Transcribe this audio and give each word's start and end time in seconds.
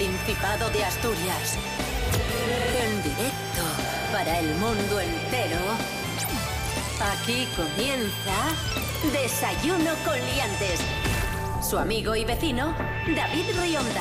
Principado 0.00 0.70
de 0.70 0.82
Asturias. 0.82 1.58
En 2.82 3.02
directo 3.02 3.62
para 4.10 4.38
el 4.38 4.48
mundo 4.54 4.98
entero. 4.98 5.58
Aquí 7.12 7.46
comienza 7.54 8.32
Desayuno 9.12 9.90
con 10.02 10.14
Liantes. 10.14 10.80
Su 11.60 11.76
amigo 11.76 12.16
y 12.16 12.24
vecino, 12.24 12.74
David 13.14 13.44
Rionda. 13.60 14.00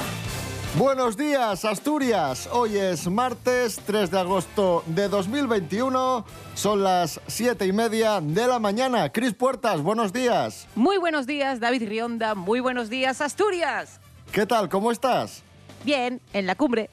Buenos 0.77 1.17
días, 1.17 1.65
Asturias. 1.65 2.47
Hoy 2.49 2.77
es 2.77 3.09
martes 3.09 3.81
3 3.85 4.09
de 4.09 4.19
agosto 4.21 4.83
de 4.85 5.09
2021. 5.09 6.25
Son 6.55 6.81
las 6.81 7.19
7 7.27 7.65
y 7.65 7.73
media 7.73 8.21
de 8.21 8.47
la 8.47 8.59
mañana. 8.59 9.11
Cris 9.11 9.33
Puertas, 9.33 9.81
buenos 9.81 10.13
días. 10.13 10.65
Muy 10.75 10.97
buenos 10.97 11.27
días, 11.27 11.59
David 11.59 11.89
Rionda. 11.89 12.35
Muy 12.35 12.61
buenos 12.61 12.89
días, 12.89 13.19
Asturias. 13.19 13.99
¿Qué 14.31 14.45
tal? 14.45 14.69
¿Cómo 14.69 14.93
estás? 14.93 15.43
Bien, 15.83 16.21
en 16.33 16.45
la 16.45 16.55
cumbre. 16.55 16.89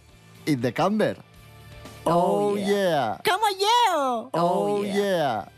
In 0.47 0.61
the 0.61 0.73
camber. 0.73 1.17
Oh, 2.05 2.53
Oh, 2.53 2.57
yeah. 2.57 3.21
¡Como 3.25 3.47
yo! 3.59 4.31
Oh, 4.33 4.85
yeah. 4.85 5.49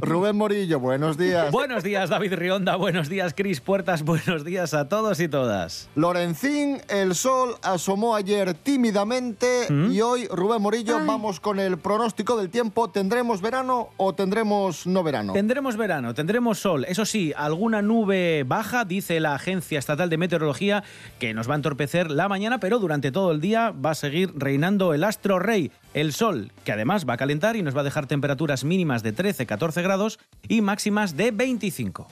Rubén 0.00 0.36
Morillo, 0.36 0.80
buenos 0.80 1.16
días. 1.16 1.50
Buenos 1.50 1.82
días, 1.82 2.10
David 2.10 2.34
Rionda. 2.34 2.76
Buenos 2.76 3.08
días, 3.08 3.34
Cris 3.34 3.60
Puertas. 3.60 4.02
Buenos 4.02 4.44
días 4.44 4.74
a 4.74 4.88
todos 4.88 5.20
y 5.20 5.28
todas. 5.28 5.88
Lorencín, 5.94 6.80
el 6.88 7.14
sol 7.14 7.56
asomó 7.62 8.14
ayer 8.14 8.54
tímidamente 8.54 9.66
¿Mm? 9.70 9.92
y 9.92 10.00
hoy, 10.00 10.26
Rubén 10.28 10.62
Morillo, 10.62 11.04
vamos 11.04 11.40
con 11.40 11.58
el 11.58 11.78
pronóstico 11.78 12.36
del 12.36 12.50
tiempo. 12.50 12.90
¿Tendremos 12.90 13.40
verano 13.40 13.88
o 13.96 14.14
tendremos 14.14 14.86
no 14.86 15.02
verano? 15.02 15.32
Tendremos 15.32 15.76
verano, 15.76 16.14
tendremos 16.14 16.58
sol. 16.58 16.84
Eso 16.86 17.04
sí, 17.04 17.32
alguna 17.36 17.82
nube 17.82 18.44
baja, 18.46 18.84
dice 18.84 19.20
la 19.20 19.34
Agencia 19.34 19.78
Estatal 19.78 20.10
de 20.10 20.18
Meteorología, 20.18 20.84
que 21.18 21.34
nos 21.34 21.48
va 21.48 21.54
a 21.54 21.56
entorpecer 21.56 22.10
la 22.10 22.28
mañana, 22.28 22.60
pero 22.60 22.78
durante 22.78 23.12
todo 23.12 23.32
el 23.32 23.40
día 23.40 23.70
va 23.70 23.90
a 23.90 23.94
seguir 23.94 24.32
reinando 24.36 24.94
el 24.94 25.04
astro 25.04 25.38
rey, 25.38 25.70
el 25.94 26.12
sol, 26.12 26.52
que 26.64 26.72
además 26.72 27.06
va 27.08 27.14
a 27.14 27.16
calentar 27.16 27.56
y 27.56 27.62
nos 27.62 27.76
va 27.76 27.80
a 27.80 27.84
dejar 27.84 28.06
temperaturas 28.06 28.64
mínimas 28.64 29.02
de 29.02 29.12
13-14 29.46 29.82
grados 29.82 30.18
y 30.48 30.60
máximas 30.60 31.16
de 31.16 31.30
25. 31.30 32.08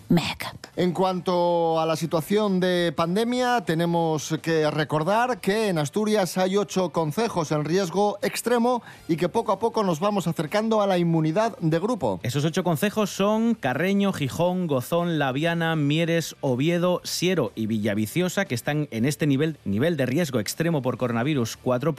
En 0.77 0.93
cuanto 0.93 1.81
a 1.81 1.87
la 1.87 1.97
situación 1.97 2.61
de 2.61 2.93
pandemia, 2.95 3.63
tenemos 3.65 4.35
que 4.43 4.71
recordar 4.71 5.41
que 5.41 5.69
en 5.69 5.79
Asturias 5.79 6.37
hay 6.39 6.57
ocho 6.57 6.91
concejos 6.91 7.53
en 7.53 7.65
riesgo 7.65 8.19
extremo 8.23 8.83
y 9.09 9.17
que 9.17 9.29
poco 9.29 9.53
a 9.53 9.59
poco 9.59 9.85
nos 9.85 10.01
vamos 10.01 10.27
acercando 10.27 10.81
a 10.81 10.87
la 10.87 10.99
inmunidad 10.99 11.57
de 11.59 11.79
grupo. 11.79 12.21
Esos 12.23 12.45
ocho 12.45 12.65
concejos 12.65 13.11
son 13.11 13.55
Carreño, 13.55 14.13
Gijón, 14.13 14.67
Gozón, 14.67 15.19
Laviana, 15.19 15.77
Mieres, 15.77 16.37
Oviedo, 16.41 17.01
Siero 17.05 17.53
y 17.55 17.67
Villaviciosa, 17.67 18.45
que 18.45 18.55
están 18.55 18.89
en 18.91 19.05
este 19.05 19.27
nivel, 19.27 19.59
nivel 19.65 19.97
de 19.97 20.07
riesgo 20.07 20.41
extremo 20.41 20.83
por 20.83 20.97
coronavirus 20.97 21.57
4 21.57 21.95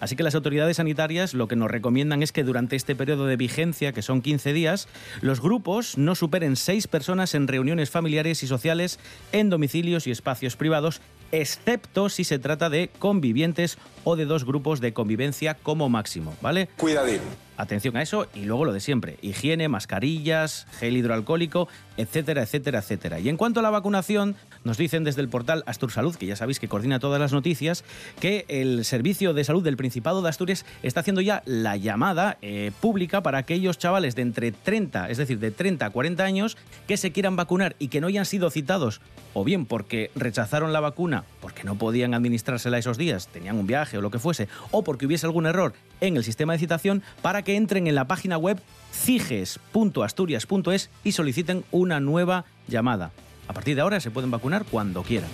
Así 0.00 0.16
que 0.16 0.22
las 0.22 0.34
autoridades 0.34 0.76
sanitarias 0.76 1.34
lo 1.34 1.48
que 1.48 1.56
nos 1.56 1.70
recomiendan 1.70 2.22
es 2.22 2.32
que 2.32 2.44
durante 2.44 2.76
este 2.76 2.94
periodo 2.94 3.26
de 3.26 3.36
vigencia, 3.36 3.92
que 3.92 4.02
son 4.02 4.22
15 4.22 4.52
días, 4.52 4.71
los 5.20 5.40
grupos 5.40 5.98
no 5.98 6.14
superen 6.14 6.56
seis 6.56 6.86
personas 6.86 7.34
en 7.34 7.48
reuniones 7.48 7.90
familiares 7.90 8.42
y 8.42 8.46
sociales, 8.46 8.98
en 9.32 9.50
domicilios 9.50 10.06
y 10.06 10.10
espacios 10.10 10.56
privados, 10.56 11.00
excepto 11.32 12.08
si 12.08 12.24
se 12.24 12.38
trata 12.38 12.70
de 12.70 12.90
convivientes 12.98 13.78
o 14.04 14.16
de 14.16 14.26
dos 14.26 14.44
grupos 14.44 14.80
de 14.80 14.92
convivencia 14.92 15.54
como 15.54 15.88
máximo, 15.88 16.34
¿vale? 16.40 16.68
Cuidadín. 16.76 17.20
Atención 17.56 17.96
a 17.96 18.02
eso 18.02 18.26
y 18.34 18.44
luego 18.44 18.64
lo 18.64 18.72
de 18.72 18.80
siempre, 18.80 19.18
higiene, 19.22 19.68
mascarillas, 19.68 20.66
gel 20.80 20.96
hidroalcohólico, 20.96 21.68
etcétera, 21.96 22.42
etcétera, 22.42 22.80
etcétera. 22.80 23.20
Y 23.20 23.28
en 23.28 23.36
cuanto 23.36 23.60
a 23.60 23.62
la 23.62 23.70
vacunación, 23.70 24.34
nos 24.64 24.78
dicen 24.78 25.04
desde 25.04 25.20
el 25.20 25.28
portal 25.28 25.62
Astur 25.66 25.92
Salud, 25.92 26.16
que 26.16 26.26
ya 26.26 26.34
sabéis 26.34 26.58
que 26.58 26.66
coordina 26.66 26.98
todas 26.98 27.20
las 27.20 27.32
noticias, 27.32 27.84
que 28.18 28.46
el 28.48 28.84
Servicio 28.84 29.32
de 29.34 29.44
Salud 29.44 29.62
del 29.62 29.76
Principado 29.76 30.22
de 30.22 30.30
Asturias 30.30 30.64
está 30.82 31.00
haciendo 31.00 31.20
ya 31.20 31.42
la 31.44 31.76
llamada 31.76 32.38
eh, 32.42 32.72
pública 32.80 33.22
para 33.22 33.38
aquellos 33.38 33.78
chavales 33.78 34.16
de 34.16 34.22
entre 34.22 34.50
30, 34.50 35.10
es 35.10 35.18
decir, 35.18 35.38
de 35.38 35.50
30 35.50 35.86
a 35.86 35.90
40 35.90 36.24
años, 36.24 36.56
que 36.88 36.96
se 36.96 37.12
quieran 37.12 37.36
vacunar 37.36 37.76
y 37.78 37.88
que 37.88 38.00
no 38.00 38.08
hayan 38.08 38.24
sido 38.24 38.50
citados, 38.50 39.00
o 39.34 39.44
bien 39.44 39.66
porque 39.66 40.10
rechazaron 40.16 40.72
la 40.72 40.80
vacuna, 40.80 41.21
porque 41.40 41.64
no 41.64 41.76
podían 41.76 42.14
administrársela 42.14 42.78
esos 42.78 42.98
días, 42.98 43.28
tenían 43.28 43.58
un 43.58 43.66
viaje 43.66 43.98
o 43.98 44.00
lo 44.00 44.10
que 44.10 44.18
fuese, 44.18 44.48
o 44.70 44.84
porque 44.84 45.06
hubiese 45.06 45.26
algún 45.26 45.46
error 45.46 45.74
en 46.00 46.16
el 46.16 46.24
sistema 46.24 46.52
de 46.52 46.58
citación, 46.58 47.02
para 47.22 47.42
que 47.42 47.56
entren 47.56 47.86
en 47.86 47.94
la 47.94 48.06
página 48.06 48.38
web 48.38 48.60
ciges.asturias.es 48.92 50.90
y 51.04 51.12
soliciten 51.12 51.64
una 51.70 52.00
nueva 52.00 52.44
llamada. 52.68 53.10
A 53.48 53.52
partir 53.52 53.74
de 53.74 53.82
ahora 53.82 54.00
se 54.00 54.10
pueden 54.10 54.30
vacunar 54.30 54.64
cuando 54.64 55.02
quieran. 55.02 55.30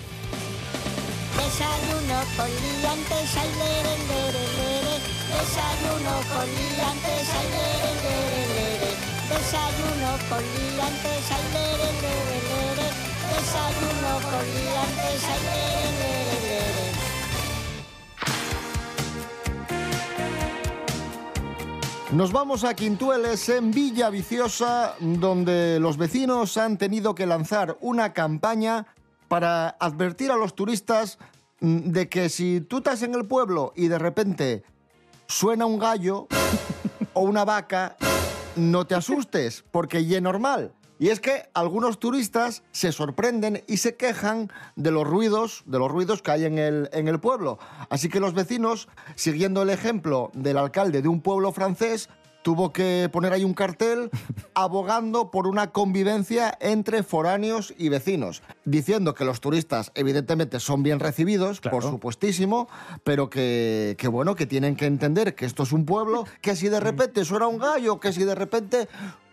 Nos 22.13 22.33
vamos 22.33 22.65
a 22.65 22.75
Quintueles, 22.75 23.49
en 23.51 23.71
Villa 23.71 24.09
Viciosa, 24.09 24.95
donde 24.99 25.79
los 25.79 25.99
vecinos 25.99 26.57
han 26.57 26.79
tenido 26.79 27.15
que 27.15 27.27
lanzar 27.27 27.77
una 27.81 28.15
campaña 28.15 28.87
para 29.29 29.77
advertir 29.79 30.31
a 30.31 30.37
los 30.37 30.55
turistas 30.55 31.19
mm, 31.61 31.91
de 31.91 32.09
que 32.09 32.31
si 32.31 32.63
tú 32.63 32.79
estás 32.79 33.03
en 33.03 33.15
el 33.15 33.27
pueblo 33.27 33.75
y 33.77 33.89
de 33.89 33.99
repente 33.99 34.65
suena 35.27 35.67
un 35.67 35.79
gallo 35.79 36.27
o 37.13 37.21
una 37.21 37.45
vaca, 37.45 37.97
no 38.57 38.87
te 38.87 38.95
asustes, 38.95 39.63
porque 39.71 39.99
es 39.99 40.23
normal. 40.23 40.73
Y 40.99 41.11
es 41.11 41.21
que 41.21 41.49
algunos 41.55 41.99
turistas 41.99 42.63
se 42.73 42.93
sorprenden 42.93 43.63
y 43.67 43.77
se 43.79 43.97
quejan 43.97 44.51
de 44.77 44.91
los 44.91 45.07
ruidos, 45.07 45.63
de 45.67 45.79
los 45.79 45.91
ruidos 45.91 46.23
que 46.23 46.31
hay 46.33 46.45
en 46.45 46.59
el, 46.59 46.91
en 46.93 47.09
el 47.09 47.21
pueblo. 47.21 47.59
Así 47.89 48.09
que 48.09 48.21
los 48.21 48.35
vecinos, 48.35 48.89
siguiendo 49.15 49.63
el 49.63 49.71
ejemplo 49.71 50.31
del 50.35 50.59
alcalde 50.59 51.01
de 51.03 51.09
un 51.09 51.21
pueblo 51.21 51.53
francés, 51.53 52.09
tuvo 52.43 52.73
que 52.73 53.11
poner 53.13 53.33
ahí 53.33 53.45
un 53.45 53.53
cartel 53.55 54.11
abogando 54.55 55.31
por 55.31 55.47
una 55.47 55.71
convivencia 55.71 56.57
entre 56.61 57.03
foráneos 57.03 57.75
y 57.77 57.89
vecinos, 57.91 58.43
diciendo 58.65 59.15
que 59.15 59.25
los 59.25 59.41
turistas 59.41 59.93
evidentemente 59.95 60.59
son 60.61 60.83
bien 60.83 60.99
recibidos, 61.01 61.61
Claro. 61.61 61.77
por 61.79 61.91
supuestísimo, 61.91 62.69
pero 63.05 63.29
que, 63.29 63.97
que 63.99 64.09
bueno, 64.09 64.35
que 64.35 64.47
tienen 64.47 64.77
que 64.77 64.87
entender 64.87 65.35
que 65.35 65.47
esto 65.47 65.63
es 65.65 65.73
un 65.73 65.85
pueblo, 65.85 66.25
que 66.41 66.57
si 66.57 66.69
de 66.69 66.81
repente 66.81 67.25
suena 67.25 67.47
un 67.49 67.59
gallo, 67.59 68.01
que 68.01 68.13
si 68.13 68.25
de 68.25 68.35
repente 68.35 68.89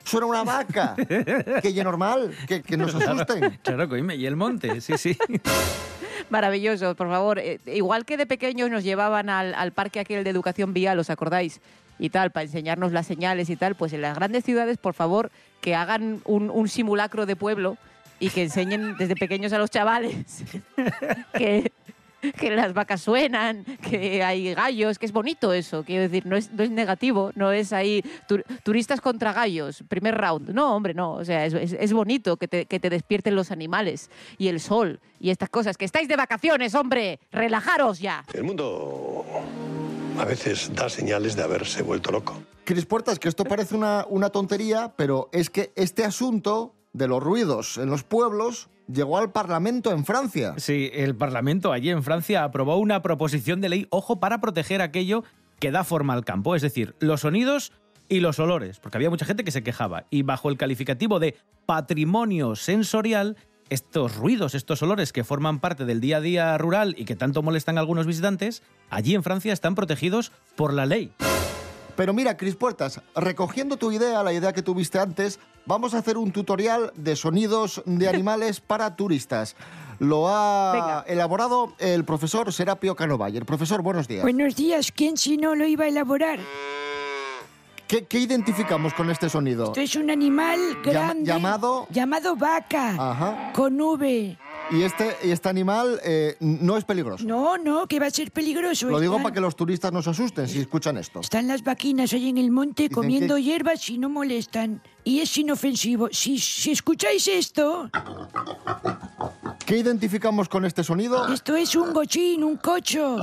suena 0.05 0.27
una 0.27 0.43
vaca, 0.43 0.95
que 1.61 1.73
ya 1.73 1.83
normal, 1.83 2.31
que, 2.47 2.61
que 2.61 2.77
no 2.77 2.87
se 2.87 2.97
asusten. 2.97 3.59
Claro, 3.63 3.89
coime, 3.89 4.15
y 4.15 4.25
el 4.25 4.35
monte, 4.35 4.79
sí, 4.81 4.97
sí. 4.97 5.17
Maravilloso, 6.29 6.95
por 6.95 7.09
favor. 7.09 7.39
Eh, 7.39 7.59
igual 7.65 8.05
que 8.05 8.17
de 8.17 8.25
pequeños 8.25 8.69
nos 8.69 8.83
llevaban 8.83 9.29
al, 9.29 9.53
al 9.53 9.71
parque 9.71 9.99
aquel 9.99 10.23
de 10.23 10.29
educación 10.29 10.73
vial, 10.73 10.97
¿os 10.99 11.09
acordáis? 11.09 11.61
Y 11.99 12.09
tal, 12.09 12.31
para 12.31 12.45
enseñarnos 12.45 12.91
las 12.91 13.07
señales 13.07 13.49
y 13.49 13.55
tal, 13.55 13.75
pues 13.75 13.93
en 13.93 14.01
las 14.01 14.15
grandes 14.15 14.43
ciudades, 14.43 14.77
por 14.77 14.93
favor, 14.93 15.31
que 15.61 15.75
hagan 15.75 16.21
un, 16.25 16.49
un 16.49 16.67
simulacro 16.67 17.25
de 17.25 17.35
pueblo 17.35 17.77
y 18.19 18.29
que 18.29 18.43
enseñen 18.43 18.95
desde 18.97 19.15
pequeños 19.15 19.51
a 19.53 19.57
los 19.57 19.69
chavales 19.69 20.15
que, 21.33 21.71
que 22.39 22.51
las 22.55 22.73
vacas 22.73 23.01
suenan, 23.01 23.63
que 23.89 24.23
hay 24.23 24.53
gallos, 24.53 24.97
que 24.99 25.05
es 25.05 25.11
bonito 25.11 25.53
eso, 25.53 25.83
quiero 25.83 26.03
decir, 26.03 26.25
no 26.25 26.35
es, 26.35 26.51
no 26.51 26.63
es 26.63 26.69
negativo, 26.71 27.31
no 27.35 27.51
es 27.51 27.73
ahí 27.73 28.03
tur- 28.27 28.43
turistas 28.63 29.01
contra 29.01 29.33
gallos, 29.33 29.83
primer 29.87 30.15
round, 30.15 30.49
no, 30.49 30.75
hombre, 30.75 30.93
no, 30.93 31.13
o 31.13 31.25
sea, 31.25 31.45
es, 31.45 31.53
es- 31.53 31.73
es 31.73 31.93
bonito 31.93 32.37
que 32.37 32.47
te, 32.47 32.65
que 32.65 32.79
te 32.79 32.89
despierten 32.89 33.35
los 33.35 33.51
animales 33.51 34.09
y 34.37 34.47
el 34.47 34.59
sol 34.59 34.99
y 35.19 35.29
estas 35.29 35.49
cosas, 35.49 35.77
que 35.77 35.85
estáis 35.85 36.07
de 36.07 36.15
vacaciones, 36.15 36.75
hombre, 36.75 37.19
relajaros 37.31 37.99
ya. 37.99 38.23
El 38.33 38.43
mundo 38.43 39.25
a 40.19 40.25
veces 40.25 40.71
da 40.73 40.89
señales 40.89 41.35
de 41.35 41.43
haberse 41.43 41.81
vuelto 41.83 42.11
loco. 42.11 42.41
Cris 42.63 42.85
Puertas, 42.85 43.19
que 43.19 43.27
esto 43.29 43.43
parece 43.43 43.75
una, 43.75 44.05
una 44.09 44.29
tontería, 44.29 44.91
pero 44.95 45.29
es 45.31 45.49
que 45.49 45.71
este 45.75 46.03
asunto 46.03 46.73
de 46.93 47.07
los 47.07 47.21
ruidos 47.21 47.77
en 47.77 47.89
los 47.89 48.03
pueblos 48.03 48.69
llegó 48.87 49.17
al 49.17 49.31
Parlamento 49.31 49.91
en 49.91 50.05
Francia. 50.05 50.53
Sí, 50.57 50.89
el 50.93 51.15
Parlamento 51.15 51.71
allí 51.71 51.89
en 51.89 52.03
Francia 52.03 52.43
aprobó 52.43 52.77
una 52.77 53.01
proposición 53.01 53.61
de 53.61 53.69
ley, 53.69 53.87
ojo, 53.89 54.19
para 54.19 54.39
proteger 54.41 54.81
aquello 54.81 55.23
que 55.59 55.71
da 55.71 55.83
forma 55.83 56.13
al 56.13 56.25
campo, 56.25 56.55
es 56.55 56.61
decir, 56.61 56.95
los 56.99 57.21
sonidos 57.21 57.71
y 58.09 58.19
los 58.19 58.39
olores, 58.39 58.79
porque 58.79 58.97
había 58.97 59.09
mucha 59.09 59.25
gente 59.25 59.43
que 59.43 59.51
se 59.51 59.63
quejaba. 59.63 60.05
Y 60.09 60.23
bajo 60.23 60.49
el 60.49 60.57
calificativo 60.57 61.19
de 61.19 61.35
patrimonio 61.65 62.55
sensorial, 62.55 63.37
estos 63.69 64.15
ruidos, 64.15 64.53
estos 64.53 64.81
olores 64.83 65.11
que 65.11 65.23
forman 65.23 65.59
parte 65.59 65.85
del 65.85 66.01
día 66.01 66.17
a 66.17 66.21
día 66.21 66.57
rural 66.57 66.93
y 66.97 67.05
que 67.05 67.15
tanto 67.15 67.41
molestan 67.41 67.77
a 67.77 67.81
algunos 67.81 68.05
visitantes, 68.05 68.61
allí 68.89 69.15
en 69.15 69.23
Francia 69.23 69.53
están 69.53 69.75
protegidos 69.75 70.31
por 70.55 70.73
la 70.73 70.85
ley. 70.85 71.13
Pero 71.95 72.13
mira, 72.13 72.35
Cris 72.35 72.55
Puertas, 72.55 73.01
recogiendo 73.15 73.77
tu 73.77 73.91
idea, 73.91 74.21
la 74.23 74.33
idea 74.33 74.51
que 74.53 74.61
tuviste 74.61 74.99
antes, 74.99 75.39
vamos 75.65 75.93
a 75.93 75.99
hacer 75.99 76.17
un 76.17 76.31
tutorial 76.31 76.91
de 76.95 77.15
sonidos 77.15 77.81
de 77.85 78.09
animales 78.09 78.59
para 78.59 78.95
turistas. 78.95 79.55
lo 79.99 80.27
ha 80.27 80.71
Venga. 80.73 81.05
elaborado 81.07 81.73
el 81.79 82.03
profesor 82.03 82.51
Serapio 82.51 82.95
Canovayer. 82.97 83.45
Profesor, 83.45 83.81
buenos 83.81 84.07
días. 84.09 84.23
Buenos 84.23 84.55
días, 84.57 84.91
¿quién 84.91 85.15
si 85.15 85.37
no 85.37 85.55
lo 85.55 85.65
iba 85.65 85.85
a 85.85 85.87
elaborar? 85.87 86.39
¿Qué, 87.87 88.05
qué 88.05 88.17
identificamos 88.19 88.93
con 88.95 89.09
este 89.11 89.29
sonido? 89.29 89.65
Esto 89.67 89.79
es 89.79 89.95
un 89.95 90.09
animal 90.09 90.59
grande. 90.83 91.23
llamado- 91.31 91.87
Llamado 91.91 92.35
vaca. 92.35 92.89
Ajá. 93.11 93.53
Con 93.53 93.79
V. 93.79 94.37
Y 94.71 94.81
este, 94.81 95.15
y 95.23 95.31
este 95.31 95.47
animal 95.49 95.99
eh, 96.03 96.35
no 96.39 96.75
es 96.77 96.83
peligroso. 96.85 97.23
No, 97.25 97.57
no, 97.57 97.85
que 97.87 97.99
va 97.99 98.07
a 98.07 98.09
ser 98.09 98.31
peligroso. 98.31 98.87
Lo 98.89 98.99
digo 98.99 99.17
para 99.21 99.31
que 99.33 99.39
los 99.39 99.55
turistas 99.55 99.91
no 99.91 100.01
se 100.01 100.09
asusten 100.09 100.47
si 100.47 100.59
escuchan 100.59 100.97
esto. 100.97 101.19
Están 101.21 101.47
las 101.47 101.63
vaquinas 101.63 102.11
ahí 102.13 102.29
en 102.29 102.37
el 102.37 102.49
monte 102.51 102.83
Dicen 102.83 102.95
comiendo 102.95 103.35
que- 103.35 103.43
hierbas 103.43 103.87
y 103.89 103.97
no 103.97 104.09
molestan. 104.09 104.81
Y 105.03 105.19
es 105.19 105.37
inofensivo. 105.37 106.09
Si, 106.11 106.39
si 106.39 106.71
escucháis 106.71 107.27
esto, 107.27 107.89
¿Qué 109.65 109.77
identificamos 109.77 110.49
con 110.49 110.65
este 110.65 110.83
sonido? 110.83 111.27
esto 111.33 111.55
es 111.55 111.75
un 111.75 111.93
gochín, 111.93 112.43
un 112.43 112.57
cocho. 112.57 113.17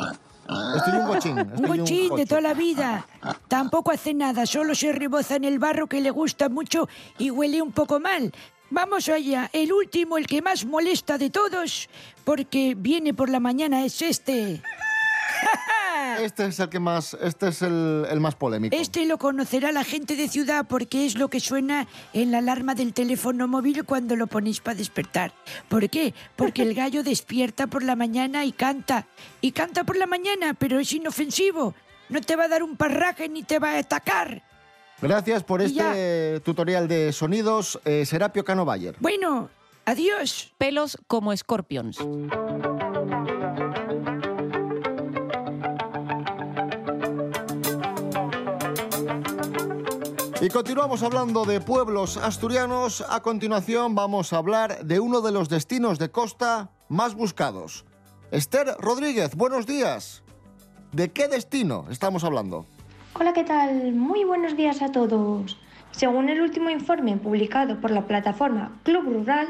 Estoy 0.77 0.95
un 1.01 1.07
gochín. 1.07 1.39
Un 1.39 1.67
gochín 1.79 2.15
de 2.17 2.27
toda 2.27 2.41
la 2.41 2.55
vida. 2.55 3.07
Tampoco 3.49 3.91
hace 3.91 4.15
nada, 4.15 4.47
solo 4.47 4.75
se 4.75 4.93
reboza 4.93 5.37
en 5.37 5.45
el 5.45 5.59
barro 5.59 5.87
que 5.89 6.01
le 6.01 6.11
gusta 6.11 6.49
mucho 6.49 6.89
y 7.19 7.31
huele 7.31 7.63
un 7.63 7.73
poco 7.73 7.99
mal. 8.01 8.33
Vamos 8.73 9.07
allá, 9.11 9.51
el 9.53 9.71
último, 9.71 10.17
el 10.17 10.27
que 10.27 10.41
más 10.41 10.65
molesta 10.65 11.19
de 11.19 11.29
todos, 11.29 11.91
porque 12.25 12.75
viene 12.75 13.13
por 13.13 13.29
la 13.29 13.39
mañana, 13.39 13.85
es 13.85 14.01
este. 14.01 14.63
Este 16.21 16.47
es 16.47 16.59
el 16.59 16.69
que 16.69 16.81
más, 16.81 17.17
este 17.23 17.49
es 17.49 17.63
el, 17.63 18.07
el 18.11 18.21
más 18.21 18.35
polémico. 18.35 18.77
Este 18.77 19.07
lo 19.07 19.19
conocerá 19.19 19.73
la 19.73 19.85
gente 19.85 20.17
de 20.17 20.29
ciudad 20.29 20.67
porque 20.69 21.07
es 21.07 21.17
lo 21.17 21.29
que 21.29 21.39
suena 21.39 21.87
en 22.13 22.33
la 22.33 22.39
alarma 22.39 22.75
del 22.75 22.93
teléfono 22.93 23.47
móvil 23.47 23.85
cuando 23.85 24.17
lo 24.17 24.27
ponéis 24.27 24.61
para 24.61 24.77
despertar. 24.77 25.33
¿Por 25.69 25.89
qué? 25.89 26.13
Porque 26.35 26.63
el 26.63 26.75
gallo 26.75 27.03
despierta 27.05 27.67
por 27.67 27.83
la 27.83 27.97
mañana 27.97 28.45
y 28.45 28.53
canta. 28.53 29.07
Y 29.41 29.53
canta 29.53 29.85
por 29.85 29.97
la 29.97 30.07
mañana, 30.07 30.55
pero 30.55 30.81
es 30.81 30.93
inofensivo. 30.93 31.75
No 32.09 32.21
te 32.21 32.37
va 32.37 32.45
a 32.45 32.49
dar 32.49 32.63
un 32.63 32.77
parraje 32.77 33.29
ni 33.29 33.43
te 33.43 33.59
va 33.59 33.73
a 33.73 33.79
atacar. 33.79 34.43
Gracias 35.03 35.43
por 35.43 35.61
este 35.61 36.39
tutorial 36.45 36.87
de 36.87 37.13
sonidos, 37.13 37.81
eh, 37.85 38.07
Serapio 38.07 38.45
Canovayer. 38.45 38.95
Bueno, 39.01 39.51
adiós. 39.85 40.53
Pelos 40.59 40.97
como 41.09 41.33
escorpions. 41.33 41.99
Y 50.41 50.49
continuamos 50.49 51.03
hablando 51.03 51.45
de 51.45 51.61
pueblos 51.61 52.17
asturianos. 52.17 53.05
A 53.09 53.23
continuación 53.23 53.97
vamos 53.97 54.33
a 54.33 54.39
hablar 54.39 54.85
de 54.85 55.01
uno 55.01 55.21
de 55.21 55.33
los 55.33 55.49
destinos 55.49 55.99
de 55.99 56.13
costa 56.13 56.71
más 56.89 57.17
buscados. 57.17 57.85
Esther 58.31 58.77
Rodríguez, 58.79 59.35
buenos 59.35 59.67
días. 59.67 60.23
¿De 60.93 61.11
qué 61.11 61.27
destino 61.27 61.87
estamos 61.91 62.23
hablando? 62.23 62.67
Hola, 63.15 63.35
¿qué 63.35 63.45
tal? 63.45 63.93
Muy 63.93 64.25
buenos 64.25 64.57
días 64.57 64.81
a 64.81 64.91
todos. 64.91 65.59
Según 65.91 66.31
el 66.31 66.41
último 66.41 66.71
informe 66.71 67.19
publicado 67.19 67.79
por 67.79 67.91
la 67.91 68.07
plataforma 68.07 68.73
Club 68.85 69.05
Rural, 69.05 69.49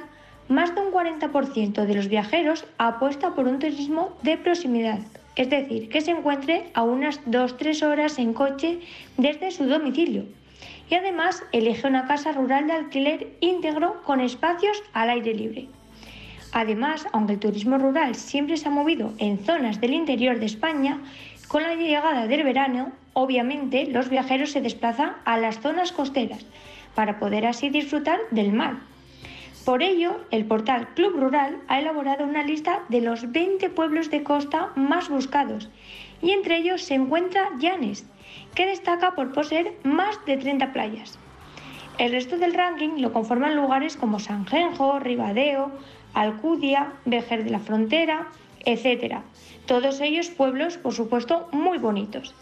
más 0.48 0.74
de 0.74 0.80
un 0.80 0.90
40% 0.90 1.84
de 1.84 1.94
los 1.94 2.08
viajeros 2.08 2.66
apuesta 2.78 3.36
por 3.36 3.46
un 3.46 3.60
turismo 3.60 4.16
de 4.22 4.36
proximidad, 4.36 4.98
es 5.36 5.48
decir, 5.48 5.88
que 5.90 6.00
se 6.00 6.10
encuentre 6.10 6.72
a 6.74 6.82
unas 6.82 7.24
2-3 7.26 7.86
horas 7.86 8.18
en 8.18 8.34
coche 8.34 8.80
desde 9.16 9.52
su 9.52 9.66
domicilio. 9.66 10.24
Y 10.90 10.96
además 10.96 11.44
elige 11.52 11.86
una 11.86 12.08
casa 12.08 12.32
rural 12.32 12.66
de 12.66 12.72
alquiler 12.72 13.36
íntegro 13.38 14.02
con 14.02 14.20
espacios 14.20 14.82
al 14.92 15.08
aire 15.08 15.34
libre. 15.34 15.68
Además, 16.52 17.06
aunque 17.12 17.34
el 17.34 17.38
turismo 17.38 17.78
rural 17.78 18.16
siempre 18.16 18.56
se 18.56 18.66
ha 18.66 18.72
movido 18.72 19.12
en 19.18 19.38
zonas 19.38 19.80
del 19.80 19.94
interior 19.94 20.40
de 20.40 20.46
España, 20.46 21.00
con 21.46 21.62
la 21.62 21.76
llegada 21.76 22.26
del 22.26 22.42
verano, 22.42 22.92
obviamente 23.12 23.86
los 23.86 24.08
viajeros 24.08 24.52
se 24.52 24.60
desplazan 24.60 25.14
a 25.24 25.38
las 25.38 25.60
zonas 25.60 25.92
costeras 25.92 26.44
para 26.94 27.18
poder 27.18 27.46
así 27.46 27.70
disfrutar 27.70 28.18
del 28.30 28.52
mar. 28.52 28.76
Por 29.64 29.82
ello, 29.82 30.16
el 30.30 30.44
portal 30.44 30.88
Club 30.94 31.16
Rural 31.20 31.58
ha 31.68 31.78
elaborado 31.78 32.24
una 32.24 32.42
lista 32.42 32.80
de 32.88 33.00
los 33.00 33.30
20 33.30 33.70
pueblos 33.70 34.10
de 34.10 34.24
costa 34.24 34.70
más 34.74 35.08
buscados 35.08 35.68
y 36.20 36.30
entre 36.32 36.56
ellos 36.56 36.82
se 36.82 36.94
encuentra 36.94 37.50
Llanes, 37.58 38.04
que 38.54 38.66
destaca 38.66 39.14
por 39.14 39.32
poseer 39.32 39.74
más 39.84 40.18
de 40.26 40.36
30 40.36 40.72
playas. 40.72 41.18
El 41.98 42.12
resto 42.12 42.38
del 42.38 42.54
ranking 42.54 43.00
lo 43.00 43.12
conforman 43.12 43.54
lugares 43.54 43.96
como 43.96 44.18
Sanjenjo, 44.18 44.98
Ribadeo, 44.98 45.70
Alcudia, 46.14 46.94
Vejer 47.04 47.44
de 47.44 47.50
la 47.50 47.60
Frontera, 47.60 48.28
etc. 48.64 49.18
Todos 49.66 50.00
ellos 50.00 50.30
pueblos, 50.30 50.78
por 50.78 50.94
supuesto, 50.94 51.48
muy 51.52 51.78
bonitos. 51.78 52.34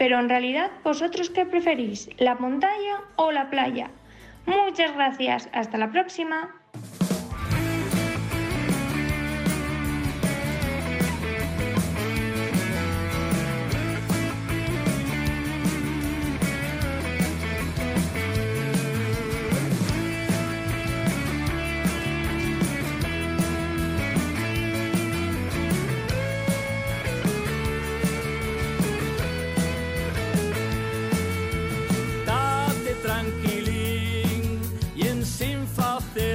Pero 0.00 0.18
en 0.18 0.30
realidad, 0.30 0.70
¿vosotros 0.82 1.28
qué 1.28 1.44
preferís? 1.44 2.08
¿La 2.16 2.34
montaña 2.34 3.02
o 3.16 3.32
la 3.32 3.50
playa? 3.50 3.90
Muchas 4.46 4.94
gracias. 4.94 5.50
Hasta 5.52 5.76
la 5.76 5.92
próxima. 5.92 6.59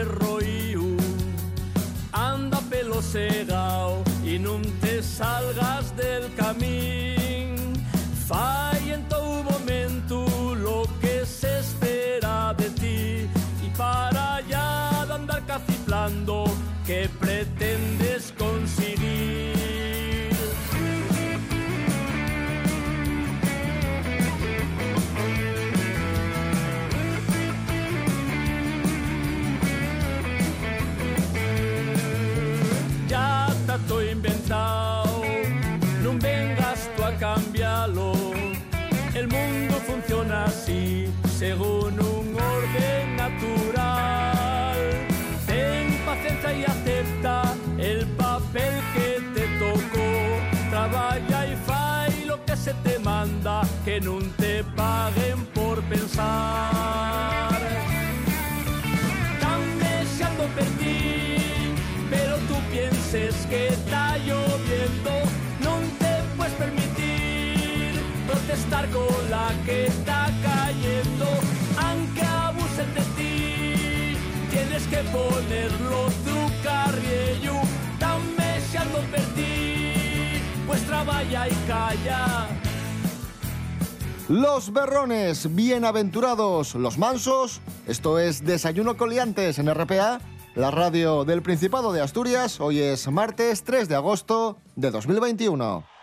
Roíu. 0.03 0.97
Anda 2.11 2.59
pelo 2.69 3.01
segao 3.01 4.03
y 4.23 4.39
nun 4.39 4.61
te 4.81 5.01
salgas 5.03 5.95
del 5.95 6.33
camín. 6.35 7.73
Fai 8.27 8.91
en 8.91 9.03
todo 9.09 9.43
momento 9.43 10.25
lo 10.55 10.83
que 11.01 11.25
se 11.25 11.59
espera 11.59 12.53
de 12.57 12.69
ti. 12.69 13.27
Y 13.65 13.69
para 13.77 14.35
allá 14.35 15.05
de 15.07 15.13
andar 15.13 15.45
caciflando 15.45 16.45
que 16.85 17.09
pretendes 17.19 17.44
que 53.85 54.01
no 54.01 54.17
te 54.37 54.63
paguen 54.75 55.45
por 55.53 55.79
pensar. 55.83 57.51
Tan 59.39 59.61
deseando 59.77 60.45
per 60.55 60.65
ti, 60.79 61.45
pero 62.09 62.35
tú 62.47 62.55
pienses 62.71 63.35
que 63.45 63.67
está 63.67 64.17
lloviendo, 64.17 65.11
no 65.61 65.73
te 65.99 66.13
puedes 66.35 66.53
permitir 66.55 68.01
protestar 68.25 68.89
con 68.89 69.29
la 69.29 69.53
que 69.67 69.85
está 69.85 70.31
cayendo, 70.41 71.27
aunque 71.77 72.23
abusen 72.23 72.91
de 72.95 73.05
ti, 73.17 74.17
tienes 74.49 74.83
que 74.87 75.03
ponerlo 75.13 76.09
tu 76.25 76.63
carriello, 76.63 77.61
tan 77.99 78.21
deseando 78.35 78.99
per 79.11 79.25
ti, 79.35 80.41
pues 80.65 80.81
trabaja 80.87 81.47
y 81.47 81.55
calla. 81.67 82.54
Los 84.27 84.73
berrones, 84.73 85.53
bienaventurados, 85.53 86.73
los 86.73 86.97
mansos. 86.97 87.61
Esto 87.85 88.17
es 88.17 88.43
Desayuno 88.43 88.97
Coliantes 88.97 89.59
en 89.59 89.71
RPA, 89.71 90.19
la 90.55 90.71
radio 90.71 91.25
del 91.25 91.43
Principado 91.43 91.93
de 91.93 92.01
Asturias. 92.01 92.59
Hoy 92.59 92.79
es 92.79 93.07
martes 93.11 93.63
3 93.63 93.87
de 93.87 93.93
agosto 93.93 94.57
de 94.75 94.89
2021. 94.89 95.94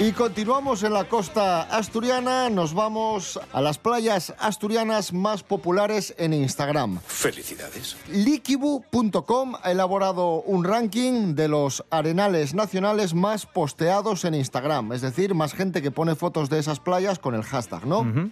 Y 0.00 0.12
continuamos 0.12 0.84
en 0.84 0.92
la 0.92 1.08
costa 1.08 1.62
asturiana, 1.62 2.48
nos 2.50 2.72
vamos 2.72 3.40
a 3.52 3.60
las 3.60 3.78
playas 3.78 4.32
asturianas 4.38 5.12
más 5.12 5.42
populares 5.42 6.14
en 6.18 6.32
Instagram. 6.32 7.00
Felicidades. 7.04 7.96
Likibu.com 8.06 9.54
ha 9.60 9.72
elaborado 9.72 10.42
un 10.42 10.62
ranking 10.62 11.34
de 11.34 11.48
los 11.48 11.84
arenales 11.90 12.54
nacionales 12.54 13.12
más 13.12 13.44
posteados 13.44 14.24
en 14.24 14.34
Instagram, 14.34 14.92
es 14.92 15.00
decir, 15.00 15.34
más 15.34 15.52
gente 15.52 15.82
que 15.82 15.90
pone 15.90 16.14
fotos 16.14 16.48
de 16.48 16.60
esas 16.60 16.78
playas 16.78 17.18
con 17.18 17.34
el 17.34 17.42
hashtag, 17.42 17.84
¿no? 17.84 18.30